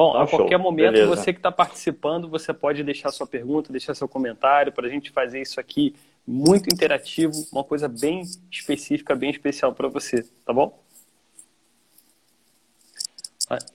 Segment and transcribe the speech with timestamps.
[0.00, 0.62] Bom, tá a qualquer show.
[0.62, 1.14] momento, Beleza.
[1.14, 5.10] você que está participando, você pode deixar sua pergunta, deixar seu comentário para a gente
[5.10, 5.94] fazer isso aqui
[6.26, 10.82] muito interativo, uma coisa bem específica, bem especial para você, tá bom?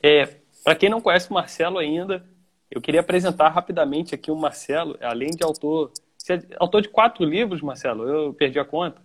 [0.02, 2.26] É, para quem não conhece o Marcelo ainda,
[2.72, 5.92] eu queria apresentar rapidamente aqui o Marcelo, além de autor.
[6.18, 8.10] Você é autor de quatro livros, Marcelo?
[8.10, 9.00] Eu perdi a conta.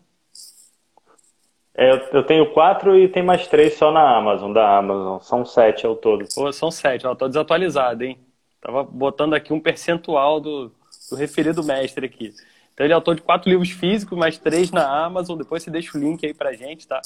[1.75, 5.19] É, eu tenho quatro e tem mais três só na Amazon, da Amazon.
[5.21, 6.27] São sete ao todo.
[6.35, 8.19] Pô, são sete, ó, tô desatualizado, hein?
[8.61, 10.71] Tava botando aqui um percentual do,
[11.11, 12.35] do referido mestre aqui.
[12.75, 15.39] Então ele é autor de quatro livros físicos, mais três na Amazon.
[15.39, 17.01] Depois você deixa o link aí pra gente, tá?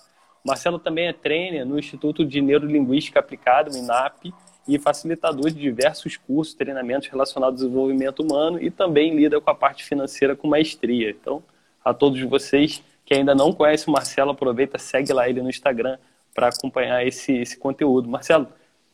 [0.45, 4.33] O Marcelo também é trainer no Instituto de Neurolinguística Aplicada, o INAP,
[4.67, 9.55] e facilitador de diversos cursos, treinamentos relacionados ao desenvolvimento humano e também lida com a
[9.55, 11.11] parte financeira com maestria.
[11.11, 11.43] Então,
[11.85, 15.99] a todos vocês que ainda não conhecem o Marcelo, aproveita, segue lá ele no Instagram
[16.35, 18.09] para acompanhar esse, esse conteúdo.
[18.09, 18.49] Marcelo,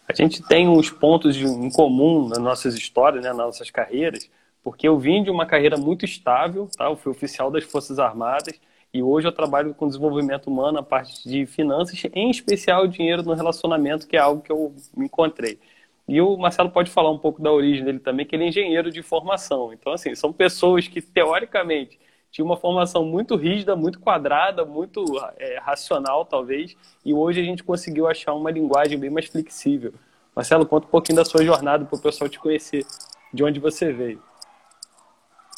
[0.08, 4.31] A gente tem uns pontos em comum nas nossas histórias, né, nas nossas carreiras,
[4.64, 6.86] porque eu vim de uma carreira muito estável, tá?
[6.86, 8.58] Eu fui oficial das Forças Armadas
[8.94, 13.34] e hoje eu trabalho com desenvolvimento humano, a parte de finanças, em especial dinheiro no
[13.34, 15.59] relacionamento, que é algo que eu me encontrei.
[16.07, 18.91] E o Marcelo pode falar um pouco da origem dele também, que ele é engenheiro
[18.91, 19.72] de formação.
[19.72, 21.97] Então, assim, são pessoas que, teoricamente,
[22.29, 25.06] tinham uma formação muito rígida, muito quadrada, muito
[25.38, 26.75] é, racional, talvez,
[27.06, 29.94] e hoje a gente conseguiu achar uma linguagem bem mais flexível.
[30.35, 32.85] Marcelo, conta um pouquinho da sua jornada para o pessoal te conhecer,
[33.34, 34.22] de onde você veio.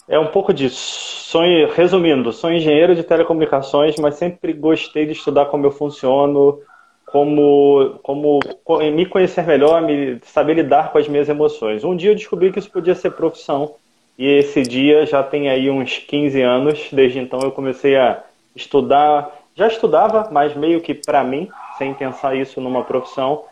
[0.07, 0.77] É um pouco disso.
[1.29, 1.41] Sou,
[1.73, 6.59] resumindo, sou engenheiro de telecomunicações, mas sempre gostei de estudar como eu funciono,
[7.05, 8.39] como, como
[8.91, 11.83] me conhecer melhor, me saber lidar com as minhas emoções.
[11.83, 13.75] Um dia eu descobri que isso podia ser profissão,
[14.17, 16.87] e esse dia já tem aí uns 15 anos.
[16.91, 18.23] Desde então eu comecei a
[18.55, 19.31] estudar.
[19.55, 23.43] Já estudava, mas meio que para mim, sem pensar isso numa profissão.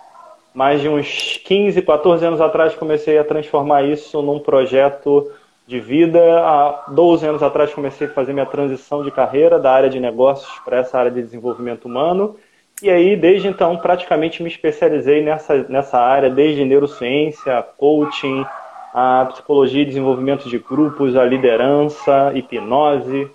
[0.54, 5.32] Mais de uns 15, 14 anos atrás comecei a transformar isso num projeto
[5.72, 6.20] de vida.
[6.42, 10.52] Há 12 anos atrás comecei a fazer minha transição de carreira da área de negócios
[10.66, 12.36] para essa área de desenvolvimento humano.
[12.84, 18.46] E aí, desde então, praticamente me especializei nessa, nessa área, desde neurociência, coaching,
[18.94, 23.30] a psicologia e desenvolvimento de grupos, a liderança, hipnose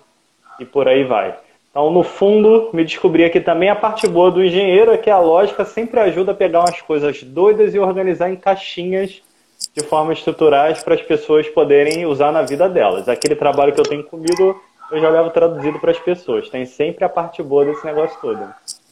[0.59, 1.35] e por aí vai.
[1.71, 5.19] Então, no fundo, me descobri aqui também a parte boa do engenheiro é que a
[5.19, 9.23] lógica sempre ajuda a pegar umas coisas doidas e organizar em caixinhas
[9.77, 13.07] de forma estruturais para as pessoas poderem usar na vida delas.
[13.07, 14.59] Aquele trabalho que eu tenho comigo,
[14.91, 16.49] eu já levo traduzido para as pessoas.
[16.49, 18.39] Tem sempre a parte boa desse negócio todo.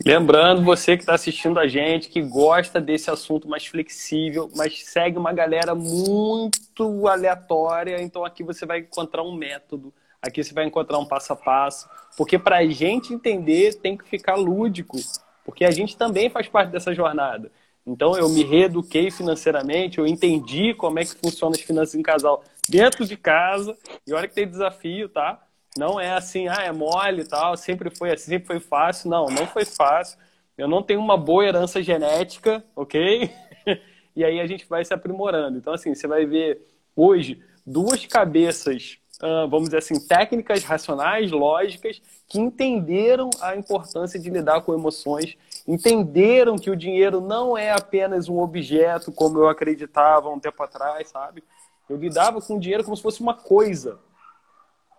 [0.05, 5.17] Lembrando, você que está assistindo a gente, que gosta desse assunto mais flexível, mas segue
[5.17, 9.91] uma galera muito aleatória, então aqui você vai encontrar um método,
[10.21, 14.07] aqui você vai encontrar um passo a passo, porque para a gente entender tem que
[14.07, 14.97] ficar lúdico,
[15.43, 17.49] porque a gente também faz parte dessa jornada.
[17.85, 22.43] Então eu me reeduquei financeiramente, eu entendi como é que funciona as finanças em casal
[22.67, 23.77] dentro de casa.
[24.07, 25.45] E olha que tem desafio, tá?
[25.77, 29.09] Não é assim, ah, é mole e tal, sempre foi assim, sempre foi fácil.
[29.09, 30.17] Não, não foi fácil.
[30.57, 33.29] Eu não tenho uma boa herança genética, ok?
[34.15, 35.57] e aí a gente vai se aprimorando.
[35.57, 36.61] Então, assim, você vai ver
[36.95, 38.97] hoje duas cabeças,
[39.49, 46.57] vamos dizer assim, técnicas, racionais, lógicas, que entenderam a importância de lidar com emoções entenderam
[46.57, 51.43] que o dinheiro não é apenas um objeto, como eu acreditava um tempo atrás, sabe?
[51.89, 53.99] Eu lidava com o dinheiro como se fosse uma coisa,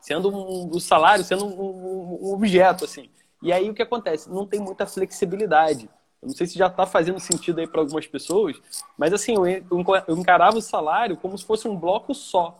[0.00, 3.08] sendo um, o salário sendo um, um, um objeto, assim.
[3.42, 4.28] E aí o que acontece?
[4.30, 5.88] Não tem muita flexibilidade.
[6.22, 8.56] Eu não sei se já está fazendo sentido aí para algumas pessoas,
[8.96, 12.58] mas assim, eu encarava o salário como se fosse um bloco só.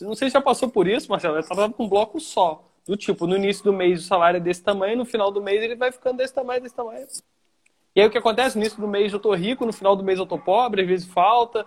[0.00, 2.64] Não sei se já passou por isso, Marcelo, eu trabalhava com um bloco só.
[2.86, 5.62] Do tipo, no início do mês o salário é desse tamanho, no final do mês
[5.62, 7.06] ele vai ficando desse tamanho, desse tamanho.
[7.94, 8.56] E aí o que acontece?
[8.56, 10.88] No início do mês eu tô rico, no final do mês eu tô pobre, às
[10.88, 11.66] vezes falta.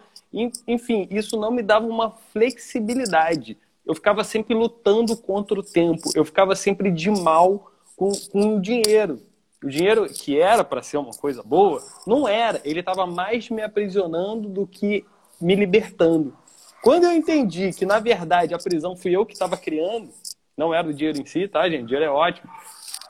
[0.68, 3.58] Enfim, isso não me dava uma flexibilidade.
[3.86, 6.10] Eu ficava sempre lutando contra o tempo.
[6.16, 9.22] Eu ficava sempre de mal com, com o dinheiro.
[9.64, 12.60] O dinheiro que era para ser uma coisa boa, não era.
[12.64, 15.06] Ele estava mais me aprisionando do que
[15.40, 16.36] me libertando.
[16.82, 20.10] Quando eu entendi que, na verdade, a prisão fui eu que estava criando,
[20.58, 21.84] não era o dinheiro em si, tá, gente?
[21.84, 22.50] O dinheiro é ótimo.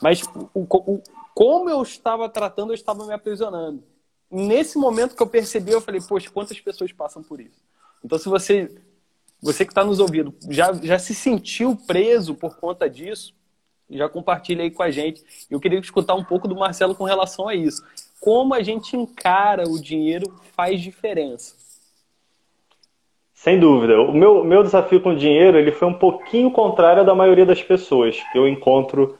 [0.01, 1.01] Mas o, o,
[1.33, 3.83] como eu estava tratando, eu estava me aprisionando.
[4.29, 7.63] Nesse momento que eu percebi, eu falei, poxa, quantas pessoas passam por isso?
[8.03, 8.75] Então, se você,
[9.41, 13.33] você que está nos ouvindo, já, já se sentiu preso por conta disso,
[13.89, 15.23] já compartilha aí com a gente.
[15.49, 17.83] Eu queria escutar um pouco do Marcelo com relação a isso.
[18.19, 21.55] Como a gente encara o dinheiro faz diferença.
[23.45, 24.01] Sem dúvida.
[24.01, 27.61] O meu, meu desafio com o dinheiro ele foi um pouquinho contrário da maioria das
[27.61, 29.19] pessoas que eu encontro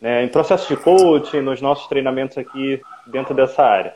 [0.00, 3.92] né, em processos de coaching, nos nossos treinamentos aqui dentro dessa área.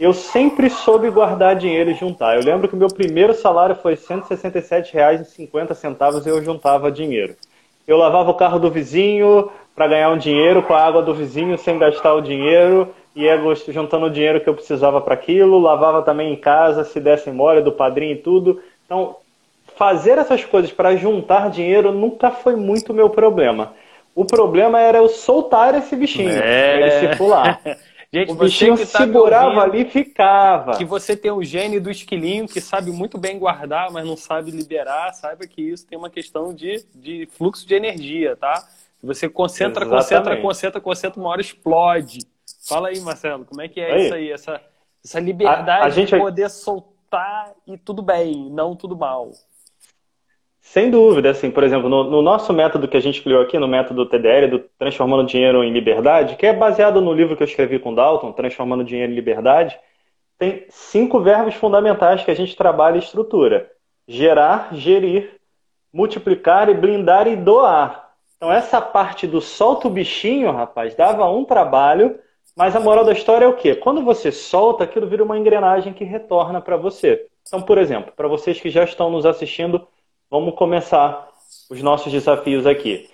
[0.00, 2.34] Eu sempre soube guardar dinheiro e juntar.
[2.34, 7.36] Eu lembro que o meu primeiro salário foi R$ 167,50 e eu juntava dinheiro.
[7.86, 11.56] Eu lavava o carro do vizinho para ganhar um dinheiro com a água do vizinho
[11.56, 13.28] sem gastar o dinheiro e
[13.68, 15.60] juntando o dinheiro que eu precisava para aquilo.
[15.60, 18.60] Lavava também em casa, se desse mole do padrinho e tudo.
[18.84, 19.16] Então,
[19.76, 23.74] fazer essas coisas para juntar dinheiro nunca foi muito meu problema.
[24.14, 26.80] O problema era eu soltar esse bichinho, é...
[26.80, 27.60] ele circular.
[28.14, 30.76] Gente, o bichinho que tá segurava ali e ficava.
[30.76, 34.52] Que você tem o gene do esquilinho que sabe muito bem guardar, mas não sabe
[34.52, 38.64] liberar, saiba que isso tem uma questão de, de fluxo de energia, tá?
[39.02, 39.90] Você concentra, Exatamente.
[39.90, 42.20] concentra, concentra, concentra, uma hora explode.
[42.68, 44.04] Fala aí, Marcelo, como é que é aí.
[44.04, 44.30] isso aí?
[44.30, 44.60] Essa,
[45.04, 46.14] essa liberdade a, a gente...
[46.14, 46.93] de poder soltar
[47.66, 49.30] e tudo bem, não tudo mal.
[50.60, 53.68] Sem dúvida, assim, por exemplo, no, no, nosso método que a gente criou aqui, no
[53.68, 57.78] método TDL, do Transformando Dinheiro em Liberdade, que é baseado no livro que eu escrevi
[57.78, 59.78] com Dalton, Transformando Dinheiro em Liberdade,
[60.38, 63.70] tem cinco verbos fundamentais que a gente trabalha e estrutura:
[64.08, 65.38] gerar, gerir,
[65.92, 68.12] multiplicar e blindar e doar.
[68.36, 72.18] Então, essa parte do solta o bichinho, rapaz, dava um trabalho,
[72.56, 73.74] mas a moral da história é o quê?
[73.74, 77.26] Quando você solta, aquilo vira uma engrenagem que retorna para você.
[77.46, 79.86] Então, por exemplo, para vocês que já estão nos assistindo
[80.34, 81.28] Vamos começar
[81.70, 83.08] os nossos desafios aqui.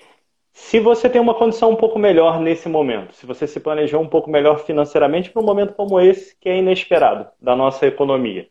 [0.55, 4.09] Se você tem uma condição um pouco melhor nesse momento, se você se planejou um
[4.09, 8.49] pouco melhor financeiramente para um momento como esse, que é inesperado da nossa economia.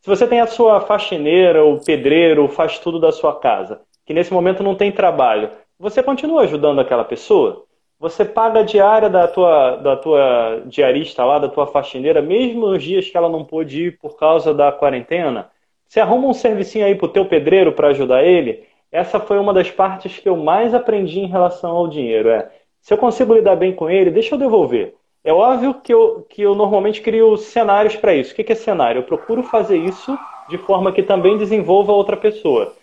[0.00, 4.32] Se você tem a sua faxineira, o pedreiro, faz tudo da sua casa, que nesse
[4.32, 7.63] momento não tem trabalho, você continua ajudando aquela pessoa?
[8.04, 12.82] Você paga a diária da tua, da tua diarista lá, da tua faxineira, mesmo nos
[12.82, 15.50] dias que ela não pôde ir por causa da quarentena?
[15.88, 18.62] Você arruma um servicinho aí pro teu pedreiro para ajudar ele?
[18.92, 22.28] Essa foi uma das partes que eu mais aprendi em relação ao dinheiro.
[22.28, 24.94] É, se eu consigo lidar bem com ele, deixa eu devolver.
[25.24, 28.34] É óbvio que eu, que eu normalmente crio cenários para isso.
[28.34, 28.98] O que é cenário?
[28.98, 30.14] Eu procuro fazer isso
[30.50, 32.74] de forma que também desenvolva outra pessoa.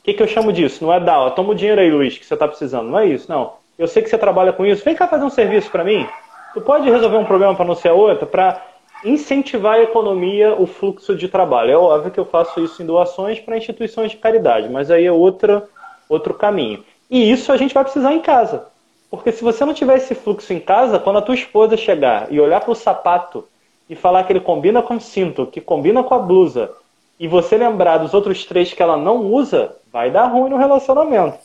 [0.00, 0.84] O que, que eu chamo disso?
[0.84, 2.90] Não é dar, toma o dinheiro aí, Luiz, que você está precisando.
[2.90, 3.64] Não é isso, não.
[3.78, 4.84] Eu sei que você trabalha com isso.
[4.84, 6.06] Vem cá fazer um serviço para mim.
[6.54, 8.62] Tu pode resolver um problema para não ser a outra, para
[9.04, 11.70] incentivar a economia, o fluxo de trabalho.
[11.70, 15.12] É óbvio que eu faço isso em doações para instituições de caridade, mas aí é
[15.12, 15.68] outra,
[16.08, 16.82] outro caminho.
[17.10, 18.66] E isso a gente vai precisar em casa.
[19.10, 22.40] Porque se você não tiver esse fluxo em casa, quando a tua esposa chegar e
[22.40, 23.46] olhar para o sapato
[23.88, 26.72] e falar que ele combina com o cinto, que combina com a blusa,
[27.18, 31.38] e você lembrar dos outros três que ela não usa, vai dar ruim no relacionamento.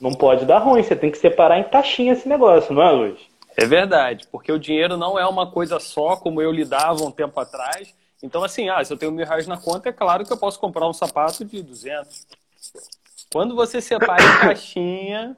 [0.00, 3.20] Não pode dar ruim, você tem que separar em caixinha esse negócio, não é, Luiz?
[3.56, 7.38] É verdade, porque o dinheiro não é uma coisa só, como eu lidava um tempo
[7.38, 7.94] atrás.
[8.22, 10.58] Então, assim, ah, se eu tenho mil reais na conta, é claro que eu posso
[10.58, 12.26] comprar um sapato de 200.
[13.32, 15.36] Quando você separa em caixinha,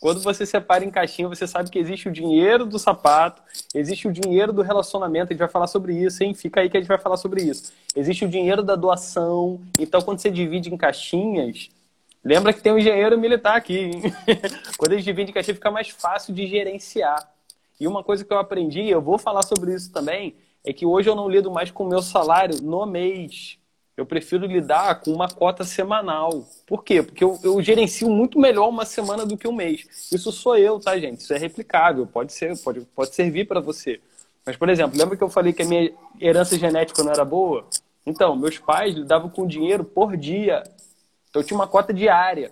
[0.00, 3.42] quando você separa em caixinha, você sabe que existe o dinheiro do sapato,
[3.74, 6.34] existe o dinheiro do relacionamento, a gente vai falar sobre isso, hein?
[6.34, 7.72] Fica aí que a gente vai falar sobre isso.
[7.94, 9.58] Existe o dinheiro da doação.
[9.78, 11.70] Então, quando você divide em caixinhas,
[12.26, 14.02] lembra que tem um engenheiro militar aqui, hein?
[14.76, 17.32] quando a gente caixinha, fica mais fácil de gerenciar.
[17.78, 21.08] E uma coisa que eu aprendi, eu vou falar sobre isso também, é que hoje
[21.08, 23.58] eu não lido mais com o meu salário no mês.
[23.96, 26.46] Eu prefiro lidar com uma cota semanal.
[26.66, 27.02] Por quê?
[27.02, 29.86] Porque eu, eu gerencio muito melhor uma semana do que um mês.
[30.12, 31.20] Isso sou eu, tá, gente?
[31.20, 34.00] Isso é replicável, pode ser, pode, pode servir para você.
[34.44, 37.66] Mas, por exemplo, lembra que eu falei que a minha herança genética não era boa?
[38.04, 40.62] Então, meus pais lidavam com dinheiro por dia.
[41.36, 42.50] Então, tinha uma cota diária.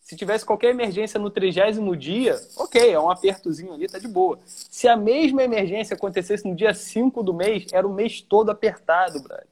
[0.00, 4.38] Se tivesse qualquer emergência no trigésimo dia, ok, é um apertozinho ali, tá de boa.
[4.46, 9.20] Se a mesma emergência acontecesse no dia 5 do mês, era o mês todo apertado,
[9.20, 9.46] brother.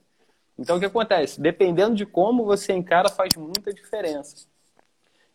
[0.57, 1.39] Então, o que acontece?
[1.39, 4.47] Dependendo de como você encara, faz muita diferença.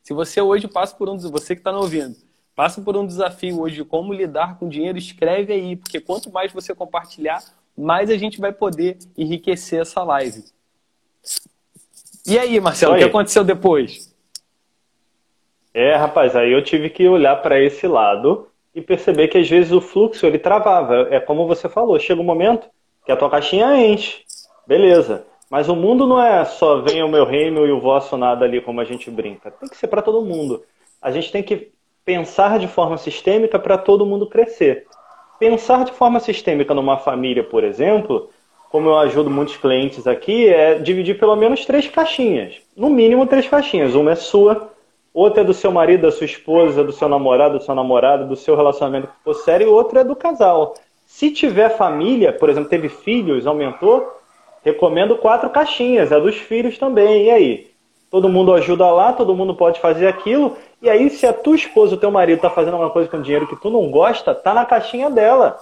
[0.03, 1.17] Se você hoje passa por um...
[1.17, 2.17] Você que está me ouvindo,
[2.57, 6.53] passa por um desafio hoje de como lidar com dinheiro, escreve aí, porque quanto mais
[6.53, 7.45] você compartilhar,
[7.79, 10.43] mais a gente vai poder enriquecer essa live.
[12.31, 14.15] E aí, Marcelo, o que aconteceu depois?
[15.75, 19.73] É, rapaz, aí eu tive que olhar para esse lado e perceber que às vezes
[19.73, 21.09] o fluxo ele travava.
[21.11, 22.69] É como você falou, chega um momento
[23.05, 24.23] que a tua caixinha enche,
[24.65, 25.27] beleza.
[25.51, 28.61] Mas o mundo não é só venha o meu reino e o vosso nada ali
[28.61, 29.51] como a gente brinca.
[29.51, 30.63] Tem que ser para todo mundo.
[31.03, 31.73] A gente tem que
[32.05, 34.87] pensar de forma sistêmica para todo mundo crescer.
[35.41, 38.31] Pensar de forma sistêmica numa família, por exemplo,
[38.71, 42.55] como eu ajudo muitos clientes aqui, é dividir pelo menos três caixinhas.
[42.77, 43.97] No mínimo três caixinhas.
[43.97, 44.71] Uma é sua,
[45.13, 48.37] outra é do seu marido, da sua esposa, do seu namorado, do seu namorado, do
[48.37, 50.75] seu relacionamento que for sério, e outra é do casal.
[51.05, 54.09] Se tiver família, por exemplo, teve filhos, aumentou,
[54.65, 57.25] recomendo quatro caixinhas, é dos filhos também.
[57.25, 57.71] E aí?
[58.09, 60.57] Todo mundo ajuda lá, todo mundo pode fazer aquilo.
[60.81, 63.47] E aí, se a tua esposa, o teu marido está fazendo alguma coisa com dinheiro
[63.49, 65.59] que tu não gosta, tá na caixinha dela.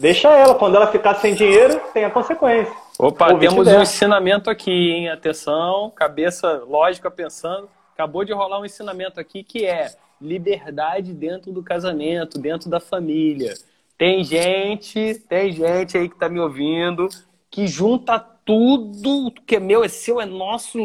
[0.00, 2.74] Deixa ela, quando ela ficar sem dinheiro, tem a consequência.
[2.98, 5.10] Opa, temos um ensinamento aqui, hein?
[5.10, 7.68] Atenção, cabeça lógica pensando.
[7.92, 13.52] Acabou de rolar um ensinamento aqui que é liberdade dentro do casamento, dentro da família.
[13.98, 17.06] Tem gente, tem gente aí que tá me ouvindo
[17.50, 20.78] que junta tudo que é meu, é seu, é nosso,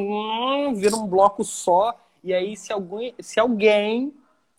[0.76, 1.98] vira um bloco só.
[2.22, 4.14] E aí, se alguém, se alguém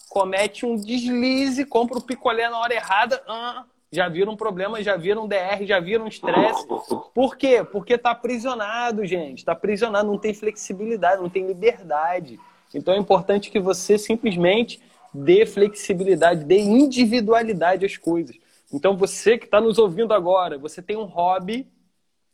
[0.08, 5.28] comete um deslize, compra o picolé na hora errada, ah, já viram problema, já viram
[5.28, 6.66] DR, já viram estresse.
[7.14, 7.64] Por quê?
[7.64, 9.38] Porque está aprisionado, gente.
[9.38, 12.38] Está aprisionado, não tem flexibilidade, não tem liberdade.
[12.75, 14.81] Então é importante que você simplesmente
[15.14, 18.37] dê flexibilidade, dê individualidade às coisas.
[18.73, 21.66] Então você que está nos ouvindo agora, você tem um hobby,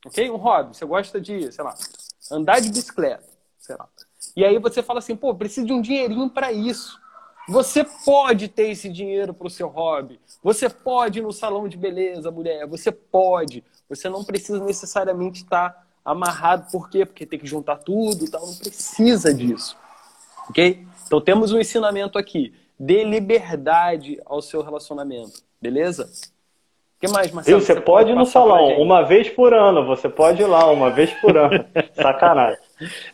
[0.05, 0.31] ok?
[0.31, 0.77] Um hobby.
[0.77, 1.75] Você gosta de, sei lá,
[2.31, 3.29] andar de bicicleta,
[3.59, 3.89] sei lá.
[4.35, 6.99] E aí você fala assim, pô, preciso de um dinheirinho para isso.
[7.49, 10.21] Você pode ter esse dinheiro para o seu hobby.
[10.43, 12.67] Você pode ir no salão de beleza, mulher.
[12.67, 13.65] Você pode.
[13.89, 16.71] Você não precisa necessariamente estar amarrado.
[16.71, 17.05] Por quê?
[17.05, 18.47] Porque tem que juntar tudo e tal.
[18.47, 19.77] Não precisa disso.
[20.49, 20.87] Ok?
[21.07, 22.55] Então temos um ensinamento aqui.
[22.79, 25.43] Dê liberdade ao seu relacionamento.
[25.61, 26.05] Beleza?
[26.97, 27.61] O que mais, Marcelo?
[27.61, 29.85] você, você pode ir no salão uma vez por ano.
[29.87, 31.65] Você pode ir lá uma vez por ano.
[31.95, 32.59] Sacanagem.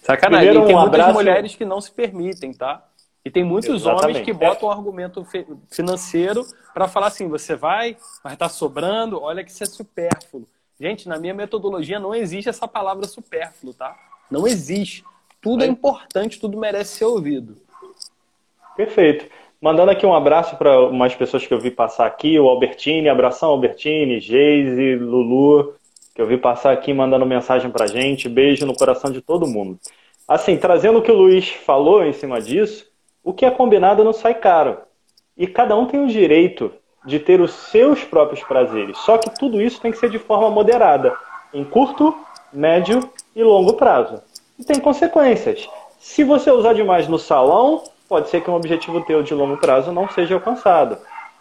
[0.03, 0.49] Sacanagem.
[0.49, 1.15] Primeiro, e tem um muitas abraço...
[1.15, 2.88] mulheres que não se permitem, tá?
[3.29, 4.05] E tem muitos Exatamente.
[4.05, 5.23] homens que botam um argumento
[5.71, 7.95] financeiro para falar assim: você vai,
[8.25, 10.49] mas está sobrando, olha que isso é supérfluo.
[10.81, 13.95] Gente, na minha metodologia não existe essa palavra supérfluo, tá?
[14.31, 15.05] Não existe.
[15.43, 17.59] Tudo é importante, tudo merece ser ouvido.
[18.75, 19.27] Perfeito.
[19.61, 23.51] Mandando aqui um abraço para umas pessoas que eu vi passar aqui, o Albertine, abração
[23.51, 25.75] Albertine, Geise, Lulu,
[26.15, 28.27] que eu vi passar aqui mandando mensagem para gente.
[28.27, 29.79] Beijo no coração de todo mundo.
[30.27, 32.89] Assim, trazendo o que o Luiz falou em cima disso,
[33.29, 34.79] o que é combinado não sai caro.
[35.37, 36.73] E cada um tem o direito
[37.05, 38.97] de ter os seus próprios prazeres.
[39.01, 41.15] Só que tudo isso tem que ser de forma moderada,
[41.53, 42.17] em curto,
[42.51, 43.01] médio
[43.37, 44.23] e longo prazo.
[44.59, 45.69] E tem consequências.
[45.99, 49.93] Se você usar demais no salão, pode ser que um objetivo teu de longo prazo
[49.93, 50.97] não seja alcançado.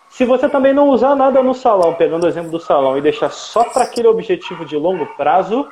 [0.10, 3.30] Se você também não usar nada no salão, pegando o exemplo do salão, e deixar
[3.30, 5.66] só para aquele objetivo de longo prazo,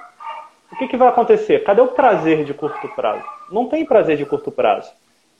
[0.71, 1.65] o que, que vai acontecer?
[1.65, 3.25] Cadê o prazer de curto prazo?
[3.51, 4.89] Não tem prazer de curto prazo.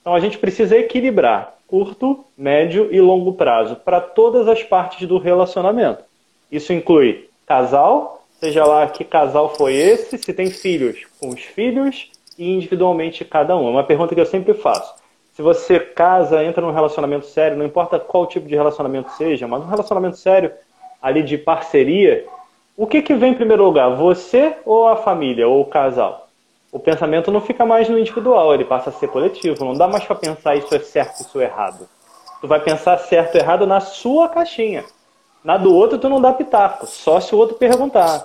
[0.06, 5.18] Então a gente precisa equilibrar curto, médio e longo prazo para todas as partes do
[5.18, 6.04] relacionamento.
[6.48, 12.08] Isso inclui casal, seja lá que casal foi esse, se tem filhos, com os filhos
[12.38, 13.66] e individualmente cada um.
[13.66, 14.94] É uma pergunta que eu sempre faço.
[15.32, 19.60] Se você casa, entra num relacionamento sério, não importa qual tipo de relacionamento seja, mas
[19.60, 20.52] um relacionamento sério
[21.02, 22.24] ali de parceria,
[22.76, 23.96] o que, que vem em primeiro lugar?
[23.96, 26.25] Você ou a família ou o casal?
[26.72, 29.64] O pensamento não fica mais no individual, ele passa a ser coletivo.
[29.64, 31.88] Não dá mais para pensar isso é certo, isso é errado.
[32.40, 34.84] Tu vai pensar certo e errado na sua caixinha.
[35.42, 38.24] Na do outro tu não dá pitaco, só se o outro perguntar.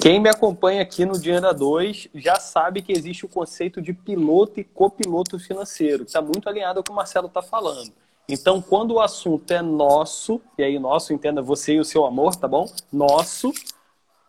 [0.00, 4.60] Quem me acompanha aqui no Dinheiro 2 já sabe que existe o conceito de piloto
[4.60, 7.92] e copiloto financeiro, que está muito alinhado ao que o Marcelo está falando.
[8.28, 12.36] Então, quando o assunto é nosso, e aí nosso, entenda você e o seu amor,
[12.36, 12.70] tá bom?
[12.92, 13.52] Nosso,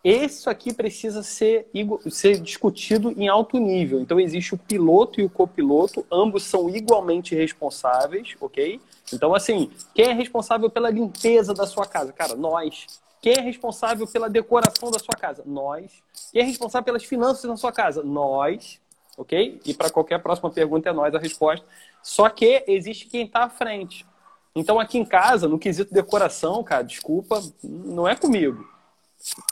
[0.02, 1.68] isso aqui precisa ser,
[2.10, 4.00] ser discutido em alto nível.
[4.00, 8.80] Então, existe o piloto e o copiloto, ambos são igualmente responsáveis, ok?
[9.12, 12.12] Então, assim, quem é responsável pela limpeza da sua casa?
[12.12, 12.86] Cara, nós.
[13.20, 15.42] Quem é responsável pela decoração da sua casa?
[15.44, 16.02] Nós.
[16.32, 18.02] Quem é responsável pelas finanças na sua casa?
[18.02, 18.80] Nós.
[19.18, 19.60] Ok?
[19.66, 21.66] E para qualquer próxima pergunta é nós a resposta.
[22.02, 24.06] Só que existe quem está à frente.
[24.54, 28.66] Então aqui em casa, no quesito decoração, cara, desculpa, não é comigo.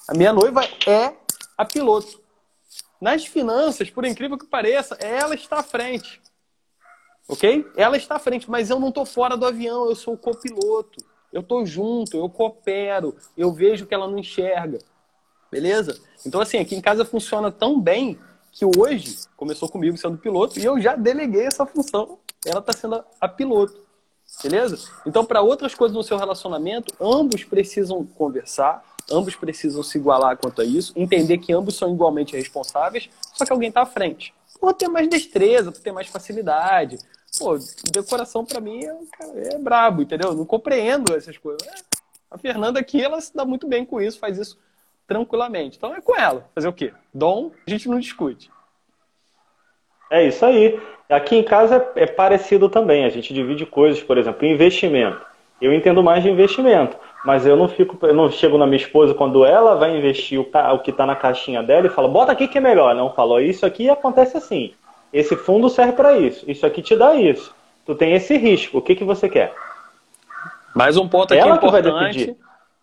[0.09, 1.15] A minha noiva é
[1.57, 2.21] a piloto.
[3.01, 6.21] Nas finanças, por incrível que pareça, ela está à frente.
[7.29, 7.67] Ok?
[7.77, 11.05] Ela está à frente, mas eu não estou fora do avião, eu sou o copiloto.
[11.33, 14.79] Eu estou junto, eu coopero, eu vejo que ela não enxerga.
[15.51, 16.01] Beleza?
[16.27, 18.19] Então, assim, aqui em casa funciona tão bem
[18.51, 22.19] que hoje começou comigo sendo piloto e eu já deleguei essa função.
[22.45, 23.87] Ela está sendo a piloto.
[24.43, 24.79] Beleza?
[25.07, 30.63] Então, para outras coisas no seu relacionamento, ambos precisam conversar, ambos precisam se igualar quanto
[30.63, 34.35] a isso, entender que ambos são igualmente responsáveis, só que alguém está à frente.
[34.61, 36.99] Por ter mais destreza, ter mais facilidade,
[37.37, 37.59] Pô,
[37.93, 40.35] decoração para mim é, é brabo, entendeu?
[40.35, 41.67] não compreendo essas coisas.
[41.67, 41.75] É,
[42.31, 44.59] a Fernanda aqui, ela se dá muito bem com isso, faz isso
[45.07, 45.77] tranquilamente.
[45.77, 46.49] Então é com ela.
[46.55, 46.93] Fazer o quê?
[47.13, 48.51] Dom, a gente não discute.
[50.11, 50.81] É isso aí.
[51.09, 53.05] Aqui em casa é, é parecido também.
[53.05, 55.25] A gente divide coisas, por exemplo, investimento.
[55.61, 59.13] Eu entendo mais de investimento, mas eu não fico, eu não chego na minha esposa
[59.13, 62.47] quando ela vai investir o, o que está na caixinha dela e falo, bota aqui
[62.47, 62.95] que é melhor.
[62.95, 64.73] Não, falou isso aqui acontece assim.
[65.13, 66.49] Esse fundo serve para isso.
[66.49, 67.55] Isso aqui te dá isso.
[67.85, 68.79] Tu tem esse risco.
[68.79, 69.55] O que, que você quer?
[70.75, 71.85] Mais um ponto aqui Ela importante.
[71.85, 72.37] Que vai decidir.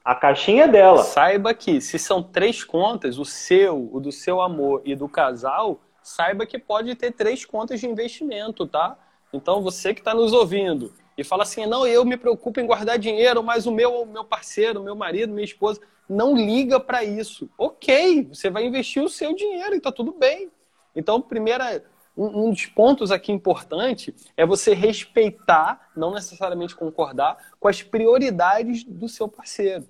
[0.03, 1.03] A caixinha é dela.
[1.03, 5.79] Saiba que se são três contas, o seu, o do seu amor e do casal,
[6.03, 8.97] saiba que pode ter três contas de investimento, tá?
[9.33, 12.99] Então você que está nos ouvindo e fala assim, não, eu me preocupo em guardar
[12.99, 17.49] dinheiro, mas o meu, meu parceiro, meu marido, minha esposa, não liga para isso.
[17.57, 20.51] Ok, você vai investir o seu dinheiro e tá tudo bem.
[20.95, 21.83] Então, primeira,
[22.15, 28.83] um, um dos pontos aqui importante é você respeitar, não necessariamente concordar, com as prioridades
[28.83, 29.87] do seu parceiro.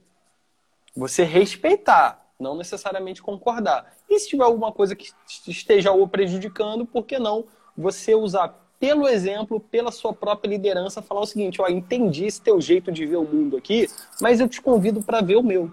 [0.96, 3.94] Você respeitar, não necessariamente concordar.
[4.10, 5.12] E se tiver alguma coisa que
[5.48, 7.46] esteja o prejudicando, por que não
[7.78, 12.60] você usar pelo exemplo, pela sua própria liderança, falar o seguinte: ó, entendi esse teu
[12.60, 13.88] jeito de ver o mundo aqui,
[14.22, 15.72] mas eu te convido para ver o meu.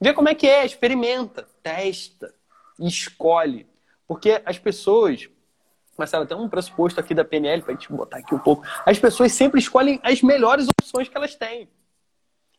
[0.00, 2.34] Vê como é que é, experimenta, testa,
[2.78, 3.66] escolhe.
[4.06, 5.28] Porque as pessoas,
[5.96, 8.64] Marcelo, tem um pressuposto aqui da PNL, para a gente botar aqui um pouco.
[8.84, 11.68] As pessoas sempre escolhem as melhores opções que elas têm.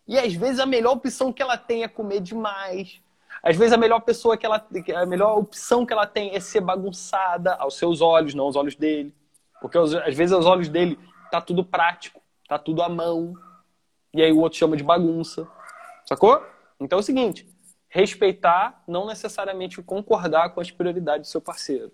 [0.07, 2.99] E às vezes a melhor opção que ela tem é comer demais.
[3.43, 6.61] Às vezes a melhor pessoa que ela a melhor opção que ela tem é ser
[6.61, 9.13] bagunçada aos seus olhos, não aos olhos dele.
[9.61, 10.99] Porque às vezes aos olhos dele
[11.31, 13.33] tá tudo prático, tá tudo à mão.
[14.13, 15.47] E aí o outro chama de bagunça.
[16.05, 16.43] Sacou?
[16.79, 17.47] Então é o seguinte,
[17.87, 21.91] respeitar, não necessariamente concordar com as prioridades do seu parceiro.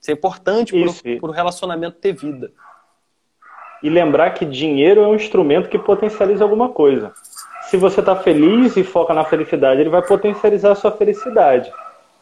[0.00, 0.72] Isso é importante
[1.20, 2.52] para o relacionamento ter vida.
[3.82, 7.12] E lembrar que dinheiro é um instrumento que potencializa alguma coisa.
[7.62, 11.70] Se você está feliz e foca na felicidade, ele vai potencializar a sua felicidade.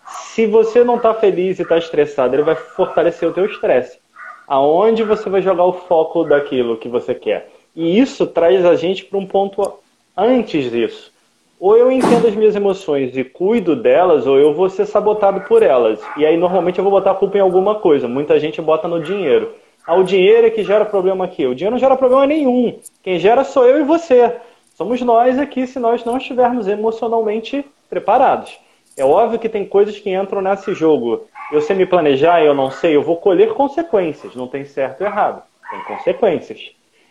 [0.06, 4.00] Se você não está feliz e está estressado, ele vai fortalecer o teu estresse.
[4.46, 7.50] Aonde você vai jogar o foco daquilo que você quer?
[7.74, 9.78] E isso traz a gente para um ponto
[10.16, 11.12] antes disso
[11.58, 15.62] ou eu entendo as minhas emoções e cuido delas, ou eu vou ser sabotado por
[15.62, 16.00] elas.
[16.16, 18.06] E aí, normalmente, eu vou botar a culpa em alguma coisa.
[18.06, 19.54] Muita gente bota no dinheiro.
[19.86, 21.46] Ah, o dinheiro é que gera problema aqui.
[21.46, 22.78] O dinheiro não gera problema nenhum.
[23.02, 24.36] Quem gera sou eu e você.
[24.74, 28.58] Somos nós aqui se nós não estivermos emocionalmente preparados.
[28.96, 31.26] É óbvio que tem coisas que entram nesse jogo.
[31.52, 34.34] Eu sei me planejar, eu não sei, eu vou colher consequências.
[34.34, 35.42] Não tem certo ou errado.
[35.70, 36.70] Tem consequências.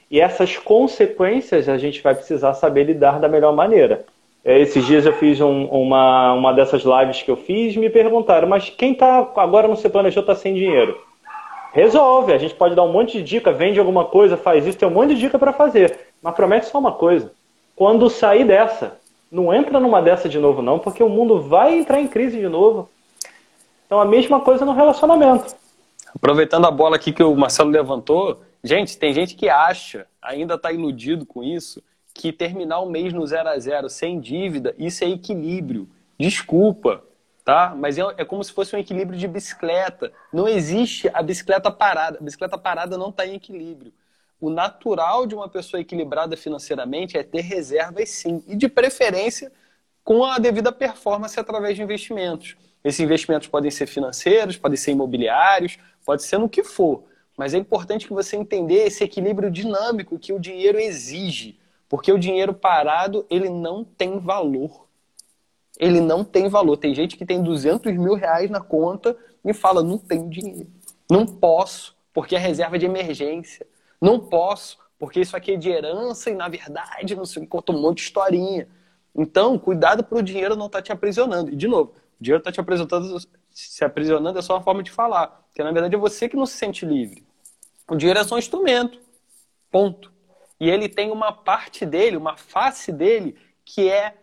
[0.10, 4.06] E essas consequências a gente vai precisar saber lidar da melhor maneira.
[4.44, 8.48] É, esses dias eu fiz um, uma, uma dessas lives que eu fiz me perguntaram,
[8.48, 11.02] mas quem tá agora no Se Planejou está sem dinheiro?
[11.74, 14.88] Resolve, a gente pode dar um monte de dica, vende alguma coisa, faz isso, tem
[14.88, 15.98] um monte de dica para fazer.
[16.22, 17.34] Mas promete só uma coisa:
[17.76, 19.00] quando sair dessa,
[19.32, 22.48] não entra numa dessa de novo, não, porque o mundo vai entrar em crise de
[22.48, 22.88] novo.
[23.86, 25.56] Então a mesma coisa no relacionamento.
[26.14, 30.72] Aproveitando a bola aqui que o Marcelo levantou, gente, tem gente que acha, ainda está
[30.72, 35.10] iludido com isso, que terminar o mês no zero a zero sem dívida, isso é
[35.10, 35.90] equilíbrio.
[36.18, 37.04] Desculpa,
[37.44, 37.76] tá?
[37.78, 40.12] Mas é, é como se fosse um equilíbrio de bicicleta.
[40.32, 42.18] Não existe a bicicleta parada.
[42.18, 43.94] A bicicleta parada não está em equilíbrio.
[44.40, 49.52] O natural de uma pessoa equilibrada financeiramente é ter reservas sim, e de preferência
[50.04, 52.56] com a devida performance através de investimentos.
[52.86, 57.04] Esses investimentos podem ser financeiros, podem ser imobiliários, pode ser no que for.
[57.36, 61.60] Mas é importante que você entender esse equilíbrio dinâmico que o dinheiro exige.
[61.90, 64.86] Porque o dinheiro parado, ele não tem valor.
[65.80, 66.78] Ele não tem valor.
[66.78, 70.70] Tem gente que tem 200 mil reais na conta e fala, não tenho dinheiro.
[71.10, 73.66] Não posso, porque é reserva de emergência.
[74.00, 77.82] Não posso, porque isso aqui é de herança e, na verdade, não sei, conta um
[77.82, 78.68] monte de historinha.
[79.16, 81.52] Então, cuidado para o dinheiro não estar tá te aprisionando.
[81.52, 83.20] E, de novo, o dinheiro está te aprisionando,
[83.52, 85.28] se aprisionando é só uma forma de falar.
[85.28, 87.26] Porque, na verdade, é você que não se sente livre.
[87.90, 89.00] O dinheiro é só um instrumento.
[89.72, 90.12] Ponto.
[90.60, 94.16] E ele tem uma parte dele, uma face dele, que é,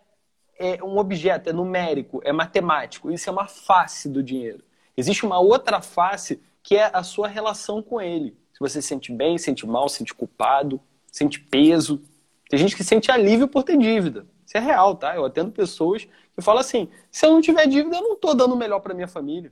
[0.57, 3.11] é um objeto, é numérico, é matemático.
[3.11, 4.63] Isso é uma face do dinheiro.
[4.97, 8.37] Existe uma outra face que é a sua relação com ele.
[8.53, 10.79] Se você se sente bem, sente mal, sente culpado,
[11.11, 12.01] sente peso.
[12.49, 14.25] Tem gente que sente alívio por ter dívida.
[14.45, 15.15] Isso é real, tá?
[15.15, 18.53] Eu atendo pessoas que falam assim: se eu não tiver dívida, eu não estou dando
[18.53, 19.51] o melhor para minha família.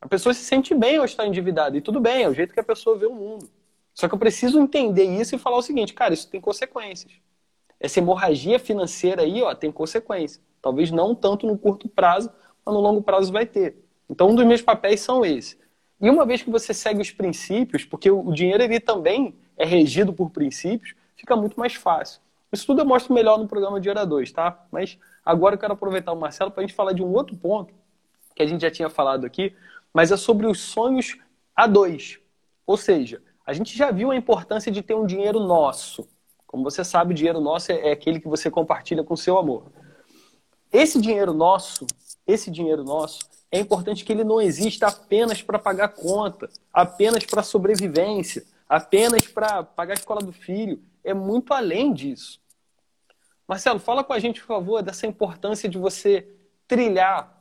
[0.00, 1.76] A pessoa se sente bem ao estar endividada.
[1.76, 3.50] E tudo bem, é o jeito que a pessoa vê o mundo.
[3.92, 7.12] Só que eu preciso entender isso e falar o seguinte, cara, isso tem consequências.
[7.80, 10.40] Essa hemorragia financeira aí, ó, tem consequências.
[10.62, 12.30] Talvez não tanto no curto prazo,
[12.64, 13.76] mas no longo prazo vai ter.
[14.08, 15.58] Então, um dos meus papéis são esses.
[16.00, 20.12] E uma vez que você segue os princípios, porque o dinheiro ele também é regido
[20.12, 22.20] por princípios, fica muito mais fácil.
[22.52, 24.64] Isso tudo eu mostro melhor no programa de oradores, tá?
[24.70, 24.96] Mas
[25.28, 27.74] agora eu quero aproveitar o Marcelo para a gente falar de um outro ponto
[28.34, 29.54] que a gente já tinha falado aqui,
[29.92, 31.18] mas é sobre os sonhos
[31.54, 32.18] a dois.
[32.66, 36.08] Ou seja, a gente já viu a importância de ter um dinheiro nosso.
[36.46, 39.70] Como você sabe, o dinheiro nosso é aquele que você compartilha com seu amor.
[40.72, 41.86] Esse dinheiro nosso,
[42.26, 43.18] esse dinheiro nosso,
[43.52, 49.62] é importante que ele não exista apenas para pagar conta, apenas para sobrevivência, apenas para
[49.62, 50.80] pagar a escola do filho.
[51.04, 52.40] É muito além disso.
[53.48, 56.28] Marcelo, fala com a gente, por favor, dessa importância de você
[56.68, 57.38] trilhar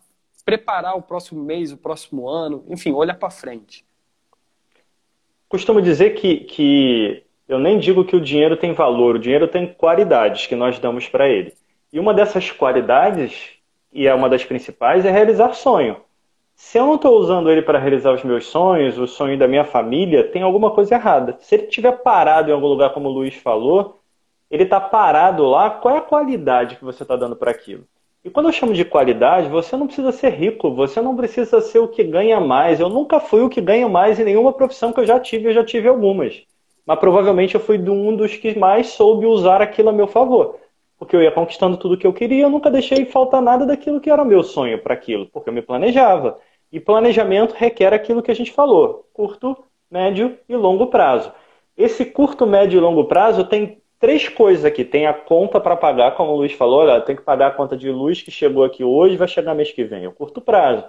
[0.48, 3.86] preparar o próximo mês, o próximo ano, enfim, olha para frente.
[5.50, 9.68] Costumo dizer que, que eu nem digo que o dinheiro tem valor, o dinheiro tem
[9.68, 11.54] qualidades que nós damos para ele.
[11.92, 13.58] E uma dessas qualidades,
[13.92, 15.98] e é uma das principais, é realizar sonho.
[16.56, 19.66] Se eu não estou usando ele para realizar os meus sonhos, o sonho da minha
[19.66, 21.38] família, tem alguma coisa errada.
[21.42, 24.00] Se ele estiver parado em algum lugar, como o Luiz falou,
[24.50, 27.84] ele está parado lá, qual é a qualidade que você está dando para aquilo?
[28.24, 31.80] E quando eu chamo de qualidade, você não precisa ser rico, você não precisa ser
[31.80, 32.80] o que ganha mais.
[32.80, 35.54] Eu nunca fui o que ganha mais em nenhuma profissão que eu já tive, eu
[35.54, 36.44] já tive algumas.
[36.86, 40.58] Mas provavelmente eu fui um dos que mais soube usar aquilo a meu favor.
[40.98, 44.10] Porque eu ia conquistando tudo que eu queria, eu nunca deixei faltar nada daquilo que
[44.10, 46.38] era meu sonho para aquilo, porque eu me planejava.
[46.72, 49.58] E planejamento requer aquilo que a gente falou: curto,
[49.90, 51.32] médio e longo prazo.
[51.78, 54.84] Esse curto, médio e longo prazo tem três coisas aqui.
[54.86, 57.76] Tem a conta para pagar, como o Luiz falou, olha, tem que pagar a conta
[57.78, 60.86] de luz que chegou aqui hoje, vai chegar mês que vem, é o curto prazo.